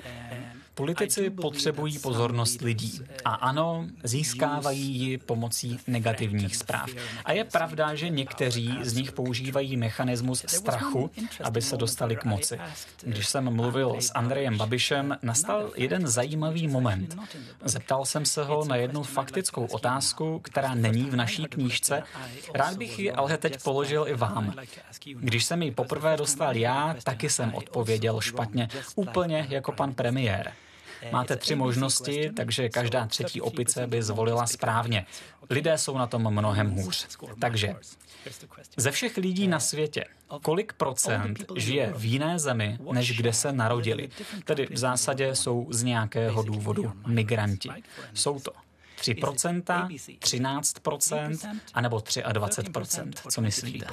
Politici 0.78 1.30
potřebují 1.30 2.00
pozornost 2.00 2.62
lidí 2.62 3.02
a 3.26 3.34
ano, 3.34 3.88
získávají 4.04 5.00
ji 5.00 5.18
pomocí 5.18 5.80
negativních 5.88 6.56
zpráv. 6.56 6.90
A 7.26 7.32
je 7.32 7.44
pravda, 7.44 7.96
že 7.96 8.10
někteří 8.10 8.78
z 8.82 8.94
nich 8.94 9.12
používají 9.12 9.78
mechanismus 9.78 10.46
strachu, 10.48 11.12
aby 11.44 11.62
se 11.62 11.78
dostali 11.78 12.16
k 12.16 12.26
moci. 12.26 12.60
Když 13.04 13.28
jsem 13.28 13.56
mluvil 13.56 13.96
s 14.00 14.12
Andrejem 14.16 14.58
Babišem, 14.58 15.18
nastal 15.22 15.72
jeden 15.76 16.08
zajímavý 16.08 16.68
moment. 16.68 17.18
Zeptal 17.66 18.06
jsem 18.06 18.26
se 18.26 18.44
ho 18.44 18.66
na 18.66 18.76
jednu 18.76 19.04
faktickou 19.04 19.66
otázku, 19.66 20.40
která 20.40 20.76
není 20.76 21.04
v 21.04 21.16
naší 21.16 21.46
knížce. 21.46 22.04
Rád 22.54 22.78
bych 22.78 23.00
ji 23.00 23.12
ale 23.12 23.38
teď 23.38 23.64
položil 23.64 24.06
i 24.08 24.14
vám. 24.14 24.54
Když 25.20 25.46
jsem 25.46 25.62
ji 25.62 25.72
poprvé 25.72 26.18
dostal 26.18 26.56
já, 26.56 26.96
taky 27.04 27.30
jsem 27.30 27.54
odpověděl 27.54 28.22
špatně, 28.22 28.70
úplně 28.96 29.48
jako 29.50 29.72
pan 29.72 29.94
premiér. 29.94 30.54
Máte 31.12 31.36
tři 31.36 31.56
možnosti, 31.56 32.30
takže 32.36 32.70
každá 32.70 33.06
třetí 33.06 33.42
opice 33.42 33.88
by 33.88 34.04
zvolila 34.04 34.48
správně. 34.48 35.06
Lidé 35.50 35.78
jsou 35.78 35.98
na 35.98 36.08
tom 36.08 36.32
mnohem 36.34 36.72
hůř. 36.72 37.08
Takže 37.40 37.76
ze 38.78 38.92
všech 38.92 39.18
lidí 39.18 39.48
na 39.48 39.60
světě, 39.60 40.06
kolik 40.42 40.74
procent 40.74 41.46
žije 41.56 41.94
v 41.98 42.06
jiné 42.06 42.40
zemi, 42.40 42.78
než 42.92 43.18
kde 43.18 43.34
se 43.34 43.52
narodili? 43.52 44.10
Tedy 44.46 44.68
v 44.72 44.78
zásadě 44.78 45.36
jsou 45.36 45.68
z 45.70 45.84
nějakého 45.84 46.44
důvodu 46.44 46.94
migranti. 47.08 47.70
Jsou 48.14 48.40
to 48.40 48.52
3%, 49.02 49.88
13% 50.20 51.60
anebo 51.74 51.98
23%. 51.98 53.12
Co 53.30 53.42
myslíte? 53.42 53.86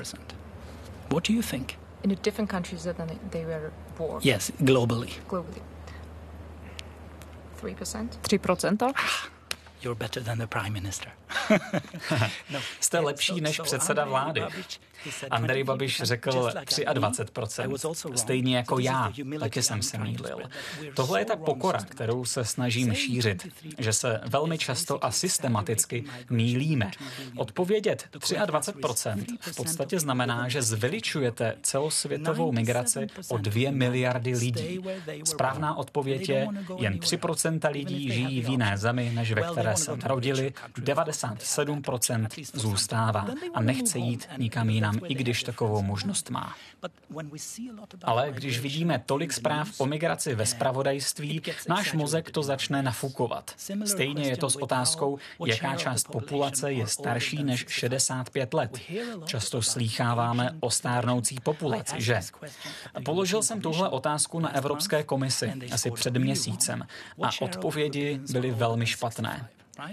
What 1.13 1.29
do 1.29 1.35
you 1.35 1.43
think? 1.43 1.79
In 2.03 2.17
different 2.23 2.51
countries 2.51 2.83
that 2.83 2.97
they 3.31 3.45
were 3.45 3.73
born. 3.99 4.21
Yes, 4.25 4.53
globally. 4.59 5.09
Globally. 5.29 5.74
3%? 7.65 8.09
3%? 8.09 8.93
You're 9.83 9.99
better 9.99 10.23
than 10.23 10.39
the 10.39 10.47
prime 10.47 10.73
minister. 10.73 11.13
no, 12.51 12.61
Jste 12.81 12.99
lepší 12.99 13.41
než 13.41 13.61
předseda 13.61 14.05
vlády. 14.05 14.43
Andrej 15.31 15.65
Babiš 15.65 16.03
řekl 16.03 16.31
23%, 16.31 18.15
stejně 18.15 18.57
jako 18.57 18.79
já, 18.79 19.13
taky 19.41 19.63
jsem 19.63 19.83
se 19.83 19.99
mýlil. 19.99 20.39
Tohle 20.95 21.21
je 21.21 21.25
ta 21.25 21.37
pokora, 21.37 21.79
kterou 21.79 22.25
se 22.25 22.45
snažím 22.45 22.95
šířit, 22.95 23.49
že 23.79 23.93
se 23.93 24.21
velmi 24.27 24.59
často 24.59 25.05
a 25.05 25.11
systematicky 25.11 26.05
mílíme. 26.31 26.91
Odpovědět 27.37 28.09
23% 28.13 29.25
v 29.41 29.57
podstatě 29.57 30.01
znamená, 30.01 30.49
že 30.49 30.63
zveličujete 30.63 31.57
celosvětovou 31.63 32.53
migraci 32.53 33.07
o 33.29 33.39
2 33.39 33.71
miliardy 33.71 34.37
lidí. 34.37 34.81
Správná 35.25 35.75
odpověď 35.75 36.29
je, 36.29 36.49
jen 36.77 36.99
3% 36.99 37.73
lidí 37.73 38.13
žijí 38.13 38.41
v 38.41 38.49
jiné 38.49 38.79
zemi, 38.79 39.13
než 39.15 39.33
ve 39.33 39.43
které 39.43 39.77
se 39.77 39.97
narodili, 39.97 40.53
97% 40.79 42.27
zůstává 42.55 43.27
a 43.55 43.61
nechce 43.61 43.99
jít 43.99 44.29
nikam 44.39 44.71
jinam 44.71 44.94
sám, 44.95 45.11
i 45.11 45.15
když 45.15 45.43
takovou 45.43 45.83
možnost 45.83 46.31
má. 46.31 46.55
Ale 48.03 48.33
když 48.33 48.61
vidíme 48.61 49.03
tolik 49.07 49.33
zpráv 49.33 49.69
o 49.79 49.87
migraci 49.87 50.35
ve 50.35 50.47
spravodajství, 50.47 51.43
náš 51.69 51.93
mozek 51.93 52.31
to 52.31 52.43
začne 52.43 52.83
nafukovat. 52.83 53.55
Stejně 53.85 54.29
je 54.29 54.37
to 54.37 54.51
s 54.51 54.57
otázkou, 54.57 55.19
jaká 55.47 55.77
část 55.77 56.09
populace 56.09 56.73
je 56.73 56.87
starší 56.87 57.45
než 57.45 57.65
65 57.69 58.55
let. 58.55 58.79
Často 59.25 59.63
slýcháváme 59.63 60.57
o 60.61 60.71
stárnoucí 60.71 61.41
populaci, 61.43 61.95
že? 61.99 62.21
Položil 63.05 63.43
jsem 63.43 63.61
tuhle 63.61 63.89
otázku 63.89 64.41
na 64.41 64.55
Evropské 64.55 65.03
komisi 65.03 65.53
asi 65.73 65.91
před 65.91 66.17
měsícem 66.17 66.87
a 67.23 67.31
odpovědi 67.41 68.21
byly 68.33 68.51
velmi 68.51 68.87
špatné. 68.87 69.49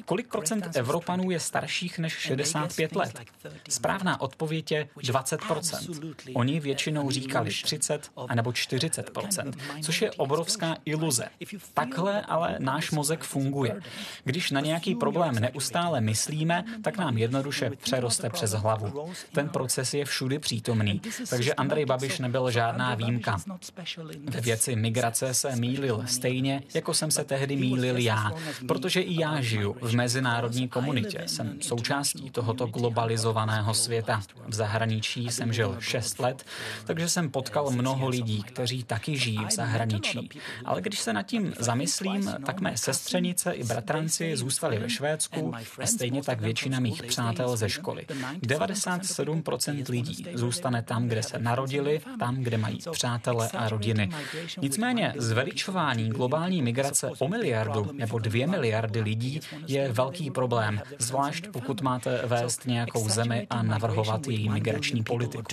Kolik 0.06 0.28
procent 0.28 0.68
Evropanů 0.76 1.32
je 1.32 1.40
starších 1.40 2.00
než 2.00 2.14
65 2.14 2.96
let? 2.96 3.20
Správná 3.70 4.22
odpověď 4.22 4.72
je 4.72 4.88
20% 4.98 6.32
Oni 6.34 6.60
většinou 6.60 7.12
říkali 7.12 7.50
30 7.64 8.12
anebo 8.28 8.50
40% 8.50 9.54
což 9.82 10.02
je 10.02 10.12
obrovská 10.12 10.78
iluze. 10.86 11.26
Takhle 11.74 12.22
ale 12.22 12.56
náš 12.60 12.92
mozek 12.92 13.24
funguje. 13.24 13.82
Když 14.24 14.52
na 14.52 14.62
nějaký 14.62 14.96
problém 14.96 15.36
neustále 15.36 16.02
myslíme, 16.02 16.64
tak 16.84 16.98
nám 16.98 17.18
jednoduše 17.18 17.70
přeroste 17.70 18.30
přes 18.30 18.52
hlavu. 18.52 19.12
Ten 19.32 19.50
proces 19.50 19.94
je 19.94 20.06
všudy 20.06 20.40
přítomný, 20.40 21.02
takže 21.30 21.54
Andrej 21.54 21.86
Babiš 21.86 22.20
nebyl 22.20 22.52
žádná 22.52 22.96
výjimka. 22.96 23.38
Ve 24.24 24.42
věci 24.42 24.76
migrace 24.76 25.34
se 25.34 25.56
mýlil 25.56 26.04
stejně, 26.06 26.64
jako 26.74 26.94
jsem 26.94 27.12
se 27.12 27.24
tehdy 27.24 27.56
mýlil 27.56 27.98
já, 27.98 28.32
protože 28.68 29.02
i 29.02 29.22
já 29.22 29.42
žiju 29.42 29.71
v 29.82 29.96
mezinárodní 29.96 30.68
komunitě. 30.68 31.24
Jsem 31.26 31.62
součástí 31.62 32.30
tohoto 32.30 32.66
globalizovaného 32.66 33.74
světa. 33.74 34.22
V 34.48 34.54
zahraničí 34.54 35.30
jsem 35.30 35.54
žil 35.54 35.76
6 35.80 36.20
let, 36.20 36.46
takže 36.86 37.10
jsem 37.10 37.30
potkal 37.30 37.72
mnoho 37.72 38.10
lidí, 38.10 38.44
kteří 38.44 38.84
taky 38.84 39.18
žijí 39.18 39.46
v 39.50 39.52
zahraničí. 39.52 40.30
Ale 40.66 40.82
když 40.82 41.00
se 41.00 41.14
nad 41.14 41.24
tím 41.24 41.54
zamyslím, 41.60 42.34
tak 42.46 42.62
mé 42.62 42.78
sestřenice 42.78 43.52
i 43.52 43.64
bratranci 43.64 44.38
zůstali 44.38 44.80
ve 44.80 44.90
Švédsku 44.90 45.54
a 45.82 45.86
stejně 45.86 46.24
tak 46.24 46.42
většina 46.42 46.80
mých 46.80 47.04
přátel 47.04 47.58
ze 47.58 47.70
školy. 47.70 48.06
97% 48.42 49.90
lidí 49.90 50.26
zůstane 50.34 50.82
tam, 50.84 51.08
kde 51.08 51.24
se 51.24 51.40
narodili, 51.40 52.02
tam, 52.20 52.36
kde 52.36 52.58
mají 52.58 52.80
přátele 52.92 53.50
a 53.50 53.70
rodiny. 53.70 54.10
Nicméně 54.62 55.14
zveličování 55.18 56.10
globální 56.10 56.62
migrace 56.62 57.12
o 57.20 57.28
miliardu 57.28 57.90
nebo 57.94 58.20
dvě 58.20 58.48
miliardy 58.48 59.02
lidí 59.02 59.40
je 59.68 59.92
velký 59.92 60.32
problém, 60.32 60.82
zvlášť 61.00 61.48
pokud 61.48 61.82
máte 61.82 62.22
vést 62.26 62.66
nějakou 62.66 63.10
zemi 63.10 63.48
a 63.50 63.64
navrhovat 63.64 64.28
její 64.28 64.50
migrační 64.50 65.04
politiku. 65.04 65.44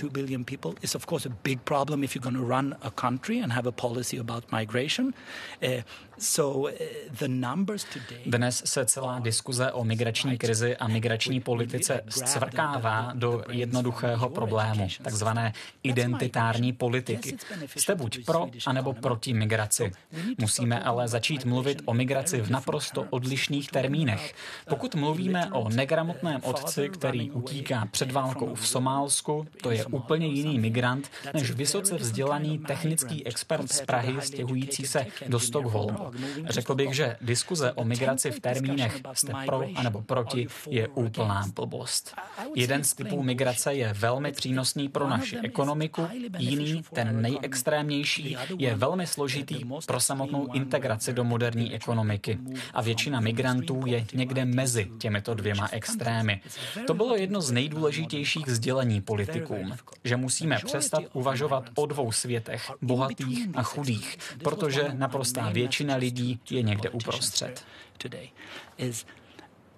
Dnes 8.25 8.61
se 8.65 8.85
celá 8.85 9.19
diskuze 9.19 9.71
o 9.71 9.83
migrační 9.83 10.37
krizi 10.37 10.77
a 10.77 10.87
migrační 10.87 11.39
politice 11.39 12.01
zcvrkává 12.09 13.11
do 13.15 13.43
jednoduchého 13.49 14.29
problému, 14.29 14.87
takzvané 15.03 15.53
identitární 15.83 16.73
politiky. 16.73 17.37
Jste 17.75 17.95
buď 17.95 18.25
pro, 18.25 18.47
anebo 18.65 18.93
proti 18.93 19.33
migraci. 19.33 19.91
Musíme 20.37 20.83
ale 20.83 21.07
začít 21.07 21.45
mluvit 21.45 21.81
o 21.85 21.93
migraci 21.93 22.41
v 22.41 22.49
naprosto 22.49 23.05
odlišných 23.09 23.71
termínech. 23.71 24.33
Pokud 24.69 24.95
mluvíme 24.95 25.51
o 25.51 25.69
negramotném 25.69 26.41
otci, 26.43 26.89
který 26.89 27.31
utíká 27.31 27.87
před 27.91 28.11
válkou 28.11 28.55
v 28.55 28.67
Somálsku, 28.67 29.47
to 29.61 29.71
je 29.71 29.85
úplně 29.85 30.27
jiný 30.27 30.59
migrant 30.59 31.11
než 31.33 31.51
vysoce 31.51 31.95
vzdělaný 31.95 32.59
technický 32.59 33.27
expert 33.27 33.71
z 33.71 33.81
Prahy 33.81 34.21
stěhující 34.21 34.85
se 34.87 35.05
do 35.27 35.39
Stockholmu. 35.39 36.08
Řekl 36.49 36.75
bych, 36.75 36.93
že 36.93 37.17
diskuze 37.21 37.71
o 37.73 37.83
migraci 37.83 38.31
v 38.31 38.39
termínech 38.39 39.01
jste 39.13 39.33
pro 39.45 39.63
anebo 39.75 40.01
proti 40.01 40.47
je 40.69 40.87
úplná 40.87 41.45
blbost. 41.55 42.15
Jeden 42.55 42.83
z 42.83 42.93
typů 42.93 43.23
migrace 43.23 43.73
je 43.73 43.93
velmi 43.93 44.31
přínosný 44.31 44.89
pro 44.89 45.09
naši 45.09 45.37
ekonomiku, 45.43 46.07
jiný, 46.37 46.83
ten 46.93 47.21
nejextrémnější, 47.21 48.37
je 48.57 48.75
velmi 48.75 49.07
složitý 49.07 49.65
pro 49.87 49.99
samotnou 49.99 50.53
integraci 50.53 51.13
do 51.13 51.23
moderní 51.23 51.73
ekonomiky. 51.73 52.39
A 52.73 52.81
většina 52.81 53.19
migrantů 53.19 53.83
je 53.85 54.05
někde 54.13 54.45
mezi 54.45 54.91
těmito 54.97 55.33
dvěma 55.33 55.67
extrémy. 55.71 56.41
To 56.87 56.93
bylo 56.93 57.15
jedno 57.15 57.41
z 57.41 57.51
nejdůležitějších 57.51 58.47
sdělení 58.47 59.01
politikům, 59.01 59.73
že 60.03 60.17
musíme 60.17 60.57
přestat 60.65 61.03
uvažovat 61.13 61.69
o 61.75 61.85
dvou 61.85 62.11
světech, 62.11 62.71
bohatých 62.81 63.47
a 63.55 63.63
chudých, 63.63 64.17
protože 64.43 64.89
naprostá 64.93 65.49
většina 65.49 65.95
lidí 65.99 66.39
je 66.49 66.61
někde 66.61 66.89
uprostřed. 66.89 67.65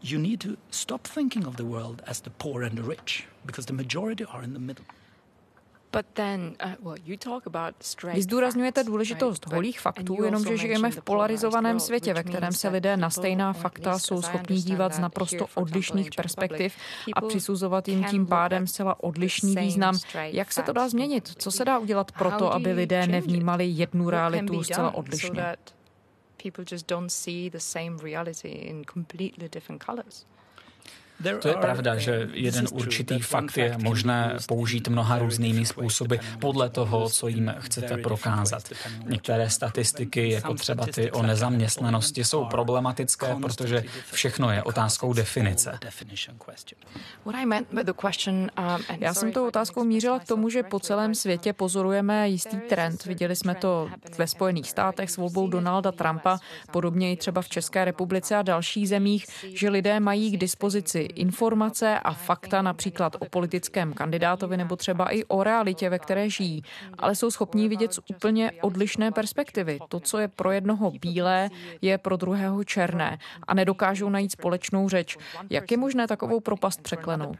You 0.03 0.19
need 0.19 0.39
to 0.39 0.49
stop 0.71 1.07
thinking 1.07 1.47
of 1.47 1.55
the 1.55 1.63
world 1.63 2.01
as 2.07 2.21
the 2.21 2.29
poor 2.29 2.63
and 2.63 2.73
the 2.73 2.81
rich, 2.81 3.27
because 3.45 3.67
the 3.67 3.73
majority 3.73 4.25
are 4.25 4.43
in 4.43 4.53
the 4.53 4.59
middle. 4.59 4.85
Uh, 5.95 6.95
Vy 8.13 8.21
zdůrazňujete 8.21 8.83
důležitost 8.83 9.47
holých 9.53 9.79
faktů, 9.79 10.23
jenomže 10.23 10.57
žijeme 10.57 10.91
v 10.91 11.01
polarizovaném 11.01 11.79
světě, 11.79 12.13
ve 12.13 12.23
kterém 12.23 12.51
se 12.51 12.69
lidé 12.69 12.97
na 12.97 13.09
stejná 13.09 13.53
fakta 13.53 13.99
jsou 13.99 14.21
schopní 14.21 14.61
dívat 14.61 14.93
z 14.93 14.99
naprosto 14.99 15.45
odlišných 15.55 16.09
perspektiv 16.15 16.75
a 17.13 17.21
přisuzovat 17.21 17.87
jim 17.87 18.03
tím 18.03 18.25
pádem 18.27 18.67
zcela 18.67 19.03
odlišný 19.03 19.55
význam. 19.55 19.97
Jak 20.15 20.51
se 20.51 20.63
to 20.63 20.73
dá 20.73 20.89
změnit? 20.89 21.31
Co 21.37 21.51
se 21.51 21.65
dá 21.65 21.79
udělat 21.79 22.11
pro 22.11 22.31
to, 22.31 22.53
aby 22.53 22.73
lidé 22.73 23.07
nevnímali 23.07 23.65
jednu 23.65 24.09
realitu 24.09 24.63
zcela 24.63 24.93
odlišně? 24.93 25.55
People 26.41 26.63
just 26.63 26.87
don't 26.87 27.11
see 27.11 27.49
the 27.49 27.59
same 27.59 27.97
reality 27.99 28.49
in 28.49 28.83
completely 28.83 29.47
different 29.47 29.79
colors. 29.79 30.25
To 31.41 31.47
je 31.47 31.53
pravda, 31.53 31.95
že 31.95 32.29
jeden 32.33 32.67
určitý 32.71 33.19
fakt 33.19 33.57
je 33.57 33.75
možné 33.77 34.37
použít 34.47 34.87
mnoha 34.87 35.19
různými 35.19 35.65
způsoby 35.65 36.15
podle 36.39 36.69
toho, 36.69 37.09
co 37.09 37.27
jim 37.27 37.55
chcete 37.59 37.97
prokázat. 37.97 38.63
Některé 39.05 39.49
statistiky, 39.49 40.29
jako 40.29 40.53
třeba 40.53 40.85
ty 40.85 41.11
o 41.11 41.23
nezaměstnanosti, 41.23 42.23
jsou 42.23 42.45
problematické, 42.45 43.35
protože 43.41 43.83
všechno 44.11 44.51
je 44.51 44.63
otázkou 44.63 45.13
definice. 45.13 45.79
Já 48.99 49.13
jsem 49.13 49.31
tou 49.31 49.47
otázkou 49.47 49.83
mířila 49.83 50.19
k 50.19 50.25
tomu, 50.25 50.49
že 50.49 50.63
po 50.63 50.79
celém 50.79 51.15
světě 51.15 51.53
pozorujeme 51.53 52.29
jistý 52.29 52.57
trend. 52.57 53.05
Viděli 53.05 53.35
jsme 53.35 53.55
to 53.55 53.89
ve 54.17 54.27
Spojených 54.27 54.69
státech 54.69 55.11
s 55.11 55.17
volbou 55.17 55.47
Donalda 55.47 55.91
Trumpa, 55.91 56.39
podobně 56.71 57.11
i 57.11 57.15
třeba 57.15 57.41
v 57.41 57.49
České 57.49 57.85
republice 57.85 58.35
a 58.35 58.41
dalších 58.41 58.89
zemích, 58.89 59.25
že 59.53 59.69
lidé 59.69 59.99
mají 59.99 60.31
k 60.31 60.37
dispozici 60.37 61.07
informace 61.11 61.99
a 61.99 62.13
fakta 62.13 62.61
například 62.61 63.15
o 63.19 63.25
politickém 63.25 63.93
kandidátovi 63.93 64.57
nebo 64.57 64.75
třeba 64.75 65.09
i 65.09 65.23
o 65.23 65.43
realitě, 65.43 65.89
ve 65.89 65.99
které 65.99 66.29
žijí, 66.29 66.63
ale 66.97 67.15
jsou 67.15 67.31
schopní 67.31 67.69
vidět 67.69 67.93
z 67.93 67.99
úplně 68.09 68.51
odlišné 68.61 69.11
perspektivy. 69.11 69.79
To, 69.89 69.99
co 69.99 70.17
je 70.17 70.27
pro 70.27 70.51
jednoho 70.51 70.91
bílé, 70.91 71.49
je 71.81 71.97
pro 71.97 72.17
druhého 72.17 72.63
černé 72.63 73.19
a 73.47 73.53
nedokážou 73.53 74.09
najít 74.09 74.31
společnou 74.31 74.89
řeč. 74.89 75.17
Jak 75.49 75.71
je 75.71 75.77
možné 75.77 76.07
takovou 76.07 76.39
propast 76.39 76.81
překlenout? 76.81 77.37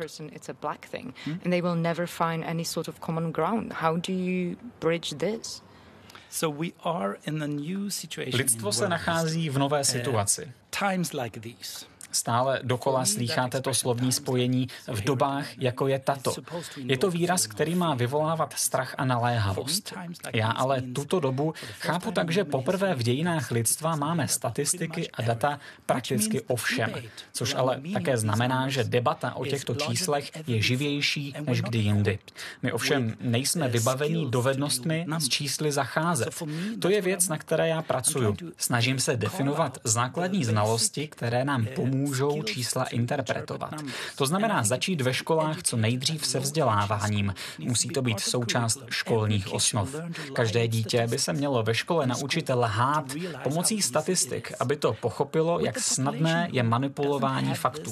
Lidstvo 8.34 8.74
se 8.74 8.90
nachází 8.90 9.50
v 9.50 9.58
nové 9.58 9.84
situaci. 9.84 10.52
Times 10.80 11.14
like 11.14 11.40
these 11.40 11.91
Stále 12.12 12.60
dokola 12.64 13.06
slýcháte 13.06 13.62
to 13.62 13.74
slovní 13.74 14.12
spojení 14.12 14.68
v 14.88 15.02
dobách, 15.02 15.58
jako 15.58 15.88
je 15.88 16.00
tato. 16.00 16.34
Je 16.78 16.98
to 16.98 17.12
výraz, 17.12 17.48
který 17.48 17.76
má 17.76 17.96
vyvolávat 17.96 18.54
strach 18.54 18.96
a 18.98 19.06
naléhavost. 19.06 19.94
Já 20.34 20.52
ale 20.52 20.82
tuto 20.82 21.20
dobu 21.20 21.54
chápu 21.80 22.12
tak, 22.12 22.32
že 22.32 22.44
poprvé 22.44 22.96
v 22.96 23.04
dějinách 23.04 23.52
lidstva 23.52 23.96
máme 23.96 24.28
statistiky 24.28 25.12
a 25.12 25.22
data 25.22 25.60
prakticky 25.86 26.42
o 26.42 26.56
všem, 26.56 26.94
což 27.34 27.56
ale 27.56 27.82
také 27.94 28.18
znamená, 28.18 28.70
že 28.70 28.84
debata 28.84 29.36
o 29.36 29.46
těchto 29.46 29.76
číslech 29.76 30.32
je 30.48 30.62
živější 30.62 31.34
než 31.46 31.62
kdy 31.62 31.78
jindy. 31.78 32.20
My 32.62 32.72
ovšem 32.72 33.16
nejsme 33.22 33.68
vybavení 33.68 34.32
dovednostmi 34.32 35.06
s 35.20 35.30
čísly 35.30 35.72
zacházet. 35.72 36.44
To 36.80 36.90
je 36.90 37.02
věc, 37.02 37.28
na 37.28 37.38
které 37.38 37.68
já 37.68 37.82
pracuju. 37.82 38.36
Snažím 38.58 39.00
se 39.00 39.18
definovat 39.18 39.78
základní 39.84 40.46
znalosti, 40.46 41.08
které 41.08 41.46
nám 41.46 41.66
pomůžou 41.76 42.01
můžou 42.02 42.44
čísla 42.44 42.84
interpretovat. 42.84 43.74
To 44.16 44.26
znamená 44.26 44.64
začít 44.64 45.02
ve 45.02 45.14
školách 45.14 45.64
co 45.64 45.78
nejdřív 45.78 46.26
se 46.26 46.40
vzděláváním. 46.40 47.34
Musí 47.60 47.90
to 47.90 48.02
být 48.02 48.20
součást 48.20 48.80
školních 48.90 49.54
osnov. 49.54 49.96
Každé 50.34 50.68
dítě 50.68 51.08
by 51.08 51.20
se 51.20 51.34
mělo 51.34 51.64
ve 51.64 51.76
škole 51.76 52.08
naučit 52.08 52.50
lhát 52.50 53.06
pomocí 53.44 53.82
statistik, 53.82 54.54
aby 54.60 54.76
to 54.76 54.94
pochopilo, 54.94 55.60
jak 55.60 55.80
snadné 55.80 56.50
je 56.52 56.64
manipulování 56.64 57.54
faktů. 57.54 57.92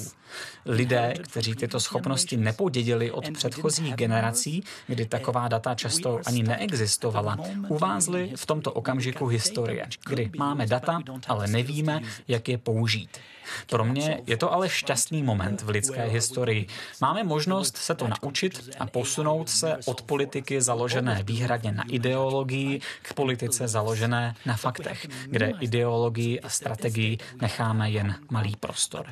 Lidé, 0.66 1.14
kteří 1.22 1.54
tyto 1.54 1.80
schopnosti 1.80 2.36
nepodědili 2.36 3.10
od 3.10 3.30
předchozích 3.30 3.94
generací, 3.94 4.64
kdy 4.86 5.06
taková 5.06 5.48
data 5.48 5.74
často 5.74 6.20
ani 6.26 6.42
neexistovala, 6.42 7.38
uvázli 7.68 8.32
v 8.36 8.46
tomto 8.46 8.72
okamžiku 8.72 9.26
historie, 9.26 9.86
kdy 10.06 10.30
máme 10.38 10.66
data, 10.66 11.00
ale 11.28 11.46
nevíme, 11.46 12.00
jak 12.28 12.48
je 12.48 12.58
použít. 12.58 13.18
Pro 13.66 13.84
mě 13.84 13.99
mě 14.00 14.20
je 14.26 14.36
to 14.36 14.52
ale 14.52 14.68
šťastný 14.68 15.22
moment 15.22 15.62
v 15.62 15.68
lidské 15.68 16.04
historii. 16.04 16.66
Máme 17.00 17.24
možnost 17.24 17.76
se 17.76 17.94
to 17.94 18.08
naučit 18.08 18.70
a 18.78 18.86
posunout 18.86 19.48
se 19.48 19.76
od 19.84 20.02
politiky 20.02 20.62
založené 20.62 21.22
výhradně 21.22 21.72
na 21.72 21.84
ideologii 21.88 22.80
k 23.02 23.12
politice 23.12 23.68
založené 23.68 24.34
na 24.46 24.56
faktech, 24.56 25.06
kde 25.24 25.52
ideologii 25.60 26.40
a 26.40 26.48
strategii 26.48 27.18
necháme 27.40 27.90
jen 27.90 28.14
malý 28.30 28.56
prostor. 28.56 29.06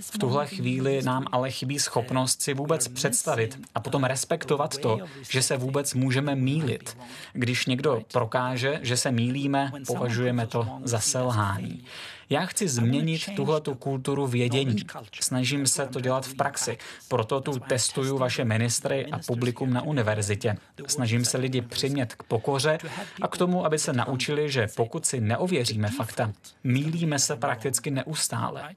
V 0.00 0.18
tuhle 0.18 0.46
chvíli 0.46 1.02
nám 1.02 1.24
ale 1.32 1.50
chybí 1.50 1.78
schopnost 1.78 2.42
si 2.42 2.54
vůbec 2.54 2.88
představit 2.88 3.58
a 3.74 3.80
potom 3.80 4.04
respektovat 4.04 4.78
to, 4.78 4.98
že 5.30 5.42
se 5.42 5.56
vůbec 5.56 5.94
můžeme 5.94 6.34
mílit. 6.34 6.96
Když 7.32 7.66
někdo 7.66 8.02
prokáže, 8.12 8.80
že 8.82 8.96
se 8.96 9.10
mílíme, 9.10 9.72
považujeme 9.86 10.46
to 10.46 10.68
za 10.84 10.98
selhání. 10.98 11.84
Já 12.30 12.46
chci 12.46 12.68
změnit 12.68 13.28
tuhletu 13.36 13.74
kulturu 13.74 14.26
vědění. 14.26 14.76
Snažím 15.20 15.66
se 15.66 15.86
to 15.86 16.00
dělat 16.00 16.26
v 16.26 16.34
praxi. 16.34 16.78
Proto 17.08 17.40
tu 17.40 17.58
testuju 17.58 18.18
vaše 18.18 18.44
ministry 18.44 19.06
a 19.06 19.18
publikum 19.26 19.72
na 19.72 19.82
univerzitě. 19.82 20.56
Snažím 20.86 21.24
se 21.24 21.38
lidi 21.38 21.62
přimět 21.62 22.14
k 22.14 22.22
pokoře 22.22 22.78
a 23.22 23.28
k 23.28 23.36
tomu, 23.36 23.64
aby 23.64 23.78
se 23.78 23.92
naučili, 23.92 24.50
že 24.50 24.66
pokud 24.76 25.06
si 25.06 25.20
neověříme 25.20 25.88
fakta, 25.88 26.32
mílíme 26.64 27.18
se 27.18 27.36
prakticky 27.36 27.90
neustále. 27.90 28.74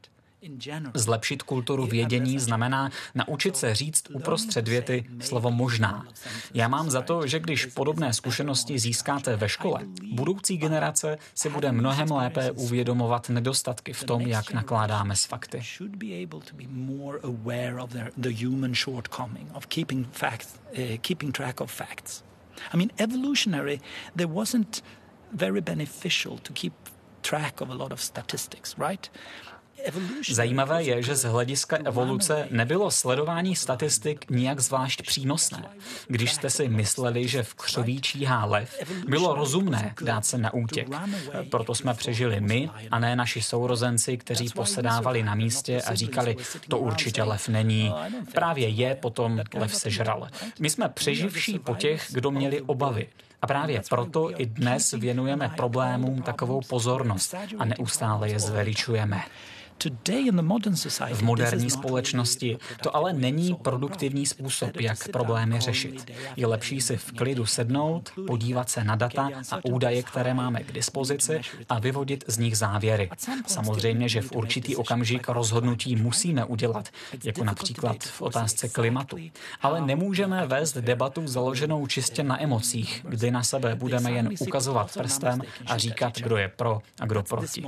Zlepšit 0.93 1.43
kulturu 1.43 1.86
vědění 1.86 2.39
znamená 2.39 2.89
naučit 3.15 3.58
se 3.58 3.75
říct 3.75 4.03
uprostřed 4.13 4.67
věty 4.67 5.06
slovo 5.19 5.51
možná. 5.51 6.08
Já 6.53 6.67
mám 6.67 6.89
za 6.89 7.01
to, 7.01 7.27
že 7.27 7.39
když 7.39 7.65
podobné 7.65 8.13
zkušenosti 8.13 8.79
získáte 8.79 9.36
ve 9.36 9.49
škole, 9.49 9.82
budoucí 10.13 10.58
generace 10.58 11.17
si 11.36 11.49
bude 11.49 11.71
mnohem 11.71 12.12
lépe 12.12 12.51
uvědomovat 12.51 13.29
nedostatky 13.29 13.93
v 13.93 14.03
tom, 14.03 14.21
jak 14.21 14.53
nakládáme 14.53 15.15
s 15.15 15.25
fakty. 15.25 15.62
I 22.73 22.77
mean, 22.77 22.89
evolutionary, 22.97 23.79
there 24.15 24.32
wasn't 24.34 24.84
very 25.34 25.62
beneficial 25.62 26.38
to 26.38 26.53
keep 26.53 26.73
track 27.21 27.62
of 27.62 27.69
a 27.69 27.73
lot 27.73 27.91
of 27.91 28.01
statistics, 28.01 28.75
right? 28.77 29.12
Zajímavé 30.29 30.83
je, 30.83 31.03
že 31.03 31.15
z 31.15 31.23
hlediska 31.23 31.77
evoluce 31.86 32.47
nebylo 32.51 32.91
sledování 32.91 33.55
statistik 33.55 34.29
nijak 34.29 34.59
zvlášť 34.59 35.01
přínosné. 35.01 35.63
Když 36.07 36.33
jste 36.33 36.49
si 36.49 36.69
mysleli, 36.69 37.27
že 37.27 37.43
v 37.43 37.53
křoví 37.53 38.01
číhá 38.01 38.45
lev, 38.45 38.75
bylo 39.07 39.36
rozumné 39.36 39.93
dát 40.01 40.25
se 40.25 40.38
na 40.38 40.53
útěk. 40.53 40.88
Proto 41.51 41.75
jsme 41.75 41.93
přežili 41.93 42.41
my 42.41 42.69
a 42.91 42.99
ne 42.99 43.15
naši 43.15 43.41
sourozenci, 43.41 44.17
kteří 44.17 44.49
posedávali 44.49 45.23
na 45.23 45.36
místě 45.36 45.81
a 45.81 45.95
říkali, 45.95 46.38
to 46.67 46.77
určitě 46.77 47.23
lev 47.23 47.49
není. 47.49 47.93
Právě 48.33 48.67
je 48.67 48.95
potom 48.95 49.41
lev 49.53 49.75
sežral. 49.75 50.27
My 50.59 50.69
jsme 50.69 50.89
přeživší 50.89 51.59
po 51.59 51.75
těch, 51.75 52.07
kdo 52.12 52.31
měli 52.31 52.62
obavy. 52.62 53.07
A 53.41 53.47
právě 53.47 53.81
proto 53.89 54.41
i 54.41 54.45
dnes 54.45 54.91
věnujeme 54.91 55.49
problémům 55.55 56.21
takovou 56.21 56.62
pozornost 56.67 57.36
a 57.59 57.65
neustále 57.65 58.29
je 58.29 58.39
zveličujeme. 58.39 59.21
V 61.13 61.21
moderní 61.21 61.69
společnosti 61.69 62.57
to 62.83 62.95
ale 62.95 63.13
není 63.13 63.55
produktivní 63.55 64.25
způsob, 64.25 64.79
jak 64.79 65.07
problémy 65.07 65.59
řešit. 65.59 66.12
Je 66.36 66.47
lepší 66.47 66.81
si 66.81 66.97
v 66.97 67.12
klidu 67.12 67.45
sednout, 67.45 68.12
podívat 68.27 68.69
se 68.69 68.83
na 68.83 68.95
data 68.95 69.29
a 69.51 69.59
údaje, 69.63 70.03
které 70.03 70.33
máme 70.33 70.63
k 70.63 70.71
dispozici 70.71 71.41
a 71.69 71.79
vyvodit 71.79 72.23
z 72.27 72.38
nich 72.38 72.57
závěry. 72.57 73.09
Samozřejmě, 73.47 74.09
že 74.09 74.21
v 74.21 74.31
určitý 74.31 74.75
okamžik 74.75 75.29
rozhodnutí 75.29 75.95
musíme 75.95 76.45
udělat, 76.45 76.89
jako 77.23 77.43
například 77.43 78.03
v 78.03 78.21
otázce 78.21 78.69
klimatu. 78.69 79.17
Ale 79.62 79.81
nemůžeme 79.81 80.47
vést 80.47 80.77
debatu 80.77 81.27
založenou 81.27 81.88
čistě 81.88 82.23
na 82.23 82.43
emocích, 82.43 83.05
kdy 83.09 83.31
na 83.31 83.43
sebe 83.43 83.75
budeme 83.75 84.12
jen 84.12 84.29
ukazovat 84.39 84.93
prstem 84.97 85.41
a 85.65 85.77
říkat, 85.77 86.17
kdo 86.17 86.38
je 86.38 86.47
pro 86.47 86.81
a 86.99 87.05
kdo 87.05 87.23
proti. 87.23 87.63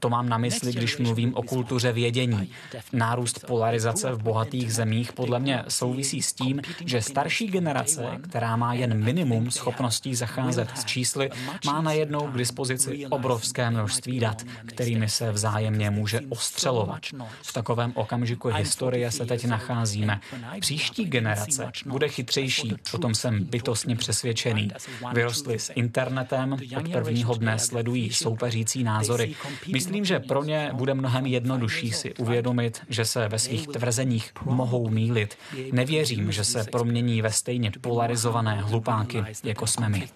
To 0.00 0.10
mám 0.10 0.28
na 0.28 0.38
mysli, 0.38 0.72
když 0.72 0.98
mluvím 0.98 1.29
o 1.34 1.42
kultuře 1.42 1.92
vědění. 1.92 2.50
Nárůst 2.92 3.46
polarizace 3.46 4.12
v 4.12 4.22
bohatých 4.22 4.74
zemích 4.74 5.12
podle 5.12 5.38
mě 5.38 5.64
souvisí 5.68 6.22
s 6.22 6.32
tím, 6.32 6.60
že 6.84 7.02
starší 7.02 7.46
generace, 7.46 8.04
která 8.22 8.56
má 8.56 8.74
jen 8.74 9.04
minimum 9.04 9.50
schopností 9.50 10.14
zacházet 10.14 10.78
s 10.78 10.84
čísly, 10.84 11.30
má 11.66 11.80
najednou 11.80 12.26
k 12.26 12.38
dispozici 12.38 13.06
obrovské 13.06 13.70
množství 13.70 14.20
dat, 14.20 14.42
kterými 14.66 15.08
se 15.08 15.32
vzájemně 15.32 15.90
může 15.90 16.20
ostřelovat. 16.28 17.00
V 17.42 17.52
takovém 17.52 17.92
okamžiku 17.94 18.48
historie 18.48 19.10
se 19.10 19.26
teď 19.26 19.44
nacházíme. 19.44 20.20
Příští 20.60 21.04
generace 21.04 21.70
bude 21.86 22.08
chytřejší, 22.08 22.74
o 22.92 22.98
tom 22.98 23.14
jsem 23.14 23.44
bytostně 23.44 23.96
přesvědčený. 23.96 24.70
Vyrostli 25.12 25.58
s 25.58 25.72
internetem, 25.74 26.56
od 26.76 26.88
prvního 26.92 27.34
dne 27.34 27.58
sledují 27.58 28.12
soupeřící 28.12 28.84
názory. 28.84 29.34
Myslím, 29.72 30.04
že 30.04 30.20
pro 30.20 30.44
ně 30.44 30.70
bude 30.72 30.94
mnohem 30.94 31.19
jednodušší 31.26 31.90
si 31.92 32.14
uvědomit, 32.14 32.80
že 32.88 33.04
se 33.04 33.28
ve 33.28 33.38
svých 33.38 33.66
tvrzeních 33.68 34.32
mohou 34.44 34.88
mílit. 34.90 35.38
Nevěřím, 35.72 36.32
že 36.32 36.44
se 36.44 36.64
promění 36.64 37.22
ve 37.22 37.32
stejně 37.32 37.72
polarizované 37.80 38.60
hlupáky, 38.60 39.24
jako 39.44 39.66
jsme 39.66 39.88
my 39.88 40.08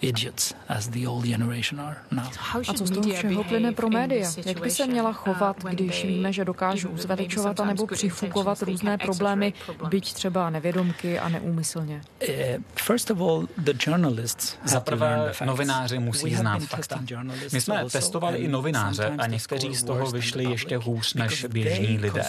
idiots 0.00 0.54
as 0.68 0.88
the 0.88 1.06
old 1.08 1.24
generation 1.24 1.80
are 1.80 1.96
now. 2.10 2.26
A 2.68 2.74
co 2.74 2.86
z 2.86 2.90
toho 2.90 3.14
všeho 3.14 3.44
plyne 3.44 3.72
pro 3.72 3.90
média? 3.90 4.32
Jak 4.46 4.60
by 4.60 4.70
se 4.70 4.86
měla 4.86 5.12
chovat, 5.12 5.64
když 5.64 6.04
víme, 6.04 6.32
že 6.32 6.44
dokážou 6.44 6.96
zveličovat 6.96 7.60
anebo 7.60 7.86
přifukovat 7.86 8.62
různé 8.62 8.98
problémy, 8.98 9.52
byť 9.88 10.12
třeba 10.12 10.50
nevědomky 10.50 11.18
a 11.18 11.28
neúmyslně? 11.28 12.00
Za 14.64 14.80
prvé, 14.80 15.32
novináři 15.44 15.98
musí 15.98 16.34
znát 16.34 16.62
fakta. 16.62 17.00
My 17.52 17.60
jsme 17.60 17.84
testovali 17.92 18.38
i 18.38 18.48
novináře 18.48 19.14
a 19.18 19.26
někteří 19.26 19.74
z 19.74 19.82
toho 19.82 20.10
vyšli 20.10 20.44
ještě 20.44 20.76
hůř 20.76 21.14
než 21.14 21.44
běžní 21.44 21.98
lidé. 21.98 22.24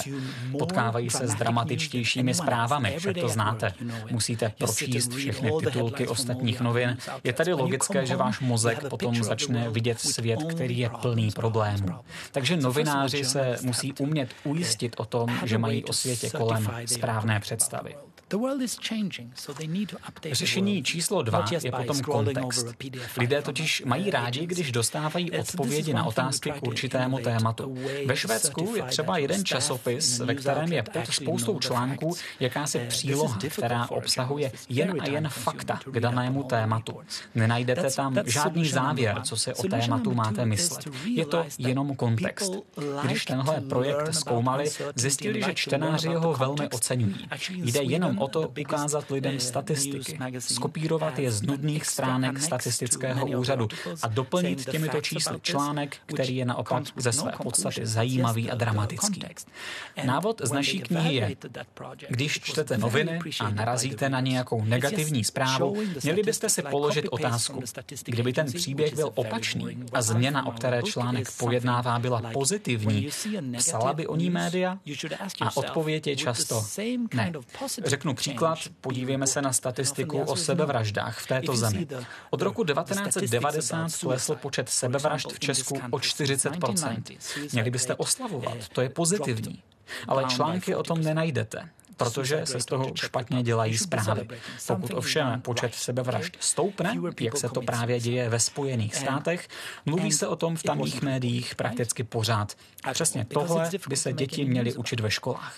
Potkávají 0.60 1.10
se 1.10 1.27
s 1.27 1.36
dramatičtějšími 1.36 2.34
zprávami, 2.34 2.95
však 2.97 3.17
to 3.17 3.30
znáte. 3.30 3.73
Musíte 4.12 4.53
pročíst 4.58 5.13
všechny 5.13 5.51
titulky 5.63 6.08
ostatních 6.08 6.62
novin. 6.62 6.97
Je 7.23 7.34
tady 7.34 7.53
logické, 7.58 8.06
že 8.06 8.15
váš 8.15 8.39
mozek 8.39 8.89
potom 8.89 9.15
začne 9.24 9.70
vidět 9.70 10.00
svět, 10.00 10.39
který 10.50 10.80
je 10.80 10.89
plný 10.89 11.32
problémů. 11.32 11.88
Takže 12.32 12.58
novináři 12.58 13.26
se 13.26 13.58
musí 13.62 13.93
umět 13.93 14.30
ujistit 14.43 14.96
o 14.98 15.06
tom, 15.06 15.39
že 15.46 15.58
mají 15.58 15.84
o 15.86 15.93
světě 15.93 16.30
kolem 16.30 16.70
správné 16.86 17.39
představy. 17.39 17.96
Řešení 20.32 20.84
číslo 20.84 21.22
dva 21.22 21.46
je 21.63 21.72
potom 21.72 22.02
kontext. 22.02 22.68
Lidé 23.18 23.42
totiž 23.42 23.84
mají 23.86 24.12
rádi, 24.12 24.46
když 24.46 24.72
dostávají 24.72 25.32
odpovědi 25.32 25.94
na 25.94 26.06
otázky 26.06 26.52
k 26.52 26.68
určitému 26.68 27.20
tématu. 27.20 27.78
Ve 28.06 28.18
Švédsku 28.18 28.76
je 28.76 28.84
třeba 28.84 29.18
jeden 29.18 29.46
časopis, 29.46 30.20
ve 30.20 30.36
kterém 30.36 30.74
je 30.74 30.84
pod 30.84 31.08
spoustou 31.12 31.60
článků 31.60 32.16
jakási 32.40 32.80
příloha, 32.88 33.38
která 33.50 33.90
obsahuje 33.90 34.52
jen 34.70 34.94
a 35.00 35.10
jen 35.10 35.30
fakta 35.30 35.80
k 35.92 36.00
danému 36.00 36.44
tématu. 36.44 37.00
Nenajdete 37.36 37.92
tam 37.92 38.16
žádný 38.26 38.70
závěr, 38.70 39.22
co 39.24 39.38
si 39.38 39.54
o 39.54 39.63
tématu 39.63 40.13
máte 40.13 40.46
myslet. 40.46 40.88
Je 41.06 41.26
to 41.26 41.46
jenom 41.58 41.96
kontext. 41.96 42.54
Když 43.04 43.26
tenhle 43.26 43.62
projekt 43.62 44.13
zkoumali, 44.13 44.70
zjistili, 44.96 45.42
že 45.42 45.54
čtenáři 45.54 46.10
ho 46.10 46.34
velmi 46.34 46.70
oceňují. 46.70 47.28
Jde 47.50 47.84
jenom 47.84 48.16
o 48.17 48.27
to 48.27 48.53
ukázat 48.62 49.12
lidem 49.12 49.39
statistiky, 49.39 50.19
skopírovat 50.39 51.19
je 51.19 51.32
z 51.32 51.41
nudných 51.41 51.86
stránek 51.86 52.41
statistického 52.41 53.27
úřadu 53.27 53.67
a 54.01 54.08
doplnit 54.08 54.69
těmito 54.69 55.01
čísly 55.01 55.39
článek, 55.41 55.97
který 56.06 56.36
je 56.36 56.45
naopak 56.45 56.84
ze 56.95 57.12
své 57.12 57.32
podstaty 57.43 57.86
zajímavý 57.86 58.51
a 58.51 58.56
dramatický. 58.56 59.21
Návod 60.03 60.41
z 60.43 60.51
naší 60.51 60.80
knihy 60.80 61.15
je, 61.15 61.36
když 62.10 62.39
čtete 62.39 62.77
noviny 62.77 63.19
a 63.39 63.49
narazíte 63.49 64.10
na 64.10 64.19
nějakou 64.19 64.65
negativní 64.65 65.23
zprávu, 65.23 65.77
měli 66.03 66.23
byste 66.23 66.49
si 66.49 66.62
položit 66.62 67.08
otázku, 67.10 67.62
kdyby 68.06 68.34
ten 68.34 68.45
příběh 68.51 68.95
byl 68.95 69.12
opačný 69.15 69.77
a 69.93 70.01
změna, 70.01 70.45
o 70.45 70.51
které 70.51 70.84
článek 70.84 71.27
pojednává, 71.38 71.99
byla 71.99 72.21
pozitivní, 72.34 73.10
psala 73.58 73.93
by 73.93 74.08
o 74.08 74.15
ní 74.15 74.30
média? 74.30 74.80
A 75.41 75.58
odpověď 75.58 76.08
je 76.08 76.15
často 76.15 76.65
ne. 77.13 77.32
Řeknu 77.86 78.07
příklad, 78.13 78.60
podívejme 78.82 79.28
se 79.28 79.41
na 79.41 79.54
statistiku 79.54 80.22
o 80.22 80.36
sebevraždách 80.36 81.20
v 81.20 81.28
této 81.28 81.56
zemi. 81.56 81.88
Od 82.30 82.41
roku 82.41 82.63
1990 82.63 83.91
klesl 84.02 84.36
počet 84.36 84.70
sebevražd 84.70 85.34
v 85.34 85.39
Česku 85.39 85.76
o 85.91 85.98
40%. 85.98 87.17
Měli 87.54 87.72
byste 87.72 87.96
oslavovat, 87.96 88.58
to 88.74 88.82
je 88.82 88.89
pozitivní. 88.89 89.63
Ale 90.08 90.26
články 90.26 90.76
o 90.76 90.84
tom 90.84 91.04
nenajdete. 91.04 91.70
Protože 91.98 92.46
se 92.46 92.60
z 92.60 92.66
toho 92.66 92.92
špatně 92.96 93.44
dělají 93.44 93.78
zprávy. 93.78 94.28
Pokud 94.68 94.94
ovšem 94.94 95.42
počet 95.42 95.76
sebevražd 95.76 96.38
stoupne, 96.40 96.96
jak 97.20 97.38
se 97.38 97.50
to 97.50 97.62
právě 97.62 98.00
děje 98.00 98.30
ve 98.30 98.40
Spojených 98.40 98.96
státech, 98.96 99.48
mluví 99.86 100.12
se 100.12 100.28
o 100.28 100.36
tom 100.36 100.56
v 100.56 100.64
tamních 100.64 101.02
médiích 101.02 101.56
prakticky 101.56 102.04
pořád. 102.04 102.54
A 102.84 102.94
přesně 102.94 103.26
tohle 103.26 103.70
by 103.90 103.96
se 103.96 104.14
děti 104.14 104.46
měly 104.46 104.74
učit 104.74 105.00
ve 105.00 105.12
školách. 105.12 105.56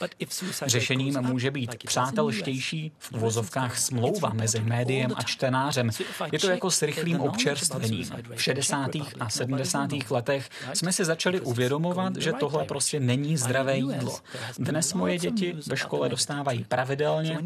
Řešením 0.66 1.22
může 1.22 1.52
být 1.52 1.84
přátelštější 1.84 2.92
v 3.00 3.12
uvozovkách 3.12 3.78
smlouva 3.78 4.30
mezi 4.34 4.60
médiem 4.60 5.12
a 5.16 5.24
čtenářem. 5.24 5.90
Je 6.32 6.40
to 6.40 6.50
jako 6.50 6.72
s 6.72 6.82
rychlým 6.82 7.20
občerstvením. 7.20 8.10
V 8.36 8.42
60. 8.42 8.92
a 9.20 9.30
70. 9.30 9.90
letech 10.10 10.50
jsme 10.74 10.94
si 10.94 11.06
začali 11.06 11.42
uvědomovat, 11.42 12.16
že 12.16 12.34
tohle 12.34 12.66
prostě 12.66 13.00
není 13.00 13.38
zdravé 13.38 13.78
jídlo. 13.78 14.20
Dnes 14.58 14.94
moje 14.94 15.18
děti 15.18 15.56
ve 15.68 15.78
škole 15.78 16.10
dostávají 16.10 16.29
pravidelně, 16.68 17.38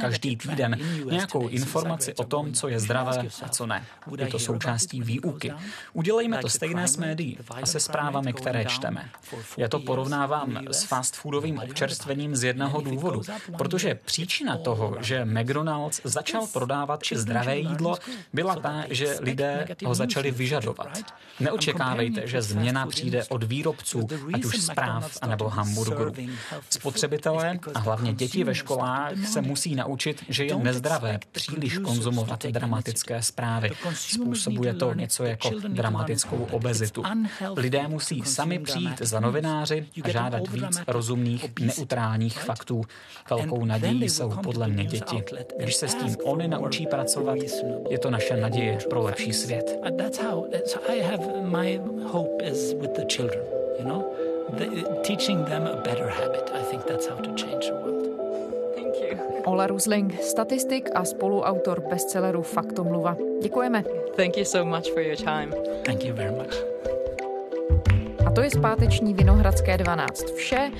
každý 0.00 0.36
týden, 0.36 0.78
nějakou 1.10 1.48
informaci 1.48 2.14
o 2.14 2.24
tom, 2.24 2.52
co 2.52 2.68
je 2.68 2.80
zdravé 2.80 3.22
a 3.42 3.48
co 3.48 3.66
ne. 3.66 3.84
Je 4.18 4.26
to 4.26 4.38
součástí 4.38 5.02
výuky. 5.02 5.52
Udělejme 5.92 6.38
to 6.38 6.48
stejné 6.48 6.88
s 6.88 6.96
médií 6.96 7.38
a 7.62 7.66
se 7.66 7.80
zprávami, 7.80 8.32
které 8.32 8.64
čteme. 8.64 9.10
Já 9.56 9.68
to 9.68 9.78
porovnávám 9.78 10.58
s 10.70 10.84
fast 10.84 11.16
foodovým 11.16 11.58
občerstvením 11.58 12.36
z 12.36 12.44
jednoho 12.44 12.80
důvodu, 12.80 13.22
protože 13.58 13.94
příčina 14.04 14.56
toho, 14.56 14.96
že 15.00 15.24
McDonald's 15.24 16.00
začal 16.04 16.46
prodávat 16.46 17.00
zdravé 17.14 17.58
jídlo, 17.58 17.98
byla 18.32 18.56
ta, 18.56 18.84
že 18.90 19.16
lidé 19.20 19.66
ho 19.84 19.94
začali 19.94 20.30
vyžadovat. 20.30 20.98
Neočekávejte, 21.40 22.26
že 22.26 22.42
změna 22.42 22.86
přijde 22.86 23.24
od 23.24 23.42
výrobců, 23.42 24.08
ať 24.32 24.44
už 24.44 24.56
zpráv 24.62 25.18
anebo 25.22 25.48
hamburgerů. 25.48 26.14
Spotřebitelé 26.70 27.58
a 27.74 27.78
hlavně 27.78 28.14
děti 28.14 28.29
ve 28.44 28.54
školách 28.54 29.26
se 29.26 29.42
musí 29.42 29.74
naučit, 29.74 30.24
že 30.28 30.44
je 30.44 30.56
nezdravé 30.56 31.18
příliš 31.32 31.78
konzumovat 31.78 32.46
dramatické 32.46 33.22
zprávy. 33.22 33.70
Způsobuje 33.94 34.74
to 34.74 34.94
něco 34.94 35.24
jako 35.24 35.50
dramatickou 35.68 36.48
obezitu. 36.50 37.02
Lidé 37.56 37.88
musí 37.88 38.22
sami 38.22 38.58
přijít 38.58 38.98
za 39.00 39.20
novináři 39.20 39.86
a 40.04 40.08
žádat 40.08 40.48
víc 40.48 40.80
rozumných, 40.86 41.46
neutrálních 41.60 42.38
faktů. 42.38 42.82
Velkou 43.30 43.64
nadějí 43.64 44.08
jsou 44.08 44.30
podle 44.42 44.68
mě 44.68 44.84
děti. 44.84 45.24
Když 45.58 45.74
se 45.74 45.88
s 45.88 45.94
tím 45.94 46.16
oni 46.24 46.48
naučí 46.48 46.86
pracovat, 46.86 47.38
je 47.90 47.98
to 47.98 48.10
naše 48.10 48.36
naděje 48.36 48.78
pro 48.90 49.02
lepší 49.02 49.32
svět. 49.32 49.80
teaching 55.04 55.44
them 55.46 55.66
a 55.66 55.76
better 55.76 56.08
habit. 56.08 56.50
I 56.52 56.62
think 56.70 56.86
that's 56.86 57.06
how 57.06 57.16
to 57.16 57.34
change 57.34 57.66
the 57.66 57.74
world. 57.74 58.09
Ola 59.44 59.66
Rusling, 59.66 60.20
statistik 60.20 60.88
a 60.94 61.04
spoluautor 61.04 61.82
bestselleru 61.90 62.42
Faktomluva. 62.42 63.16
Děkujeme. 63.42 63.84
Thank 64.16 64.36
you 64.36 64.44
so 64.44 64.76
much 64.76 64.92
for 64.92 65.02
your 65.02 65.16
time. 65.16 65.50
Thank 65.84 66.04
you 66.04 66.14
very 66.14 66.30
much. 66.30 66.54
A 68.26 68.30
to 68.30 68.40
je 68.40 68.50
zpáteční 68.50 69.14
Vinohradské 69.14 69.78
12 69.78 70.34
vše. 70.36 70.70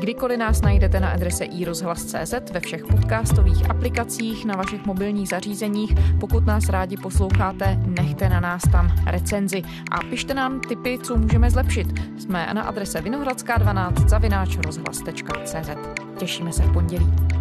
Kdykoliv 0.00 0.38
nás 0.38 0.62
najdete 0.62 1.00
na 1.00 1.10
adrese 1.10 1.44
iRozhlas.cz 1.44 2.34
ve 2.52 2.60
všech 2.60 2.86
podcastových 2.86 3.70
aplikacích 3.70 4.44
na 4.44 4.56
vašich 4.56 4.86
mobilních 4.86 5.28
zařízeních. 5.28 5.94
Pokud 6.20 6.46
nás 6.46 6.68
rádi 6.68 6.96
posloucháte, 6.96 7.78
nechte 7.86 8.28
na 8.28 8.40
nás 8.40 8.62
tam 8.72 8.92
recenzi 9.06 9.62
a 9.90 9.98
pište 10.10 10.34
nám 10.34 10.60
tipy, 10.60 10.98
co 11.02 11.16
můžeme 11.16 11.50
zlepšit. 11.50 11.86
Jsme 12.18 12.48
na 12.52 12.62
adrese 12.62 13.00
vinohradská12 13.00 14.08
zavináč 14.08 14.56
rozhlas.cz. 14.56 15.70
Těšíme 16.18 16.52
se 16.52 16.62
v 16.62 16.72
pondělí. 16.72 17.37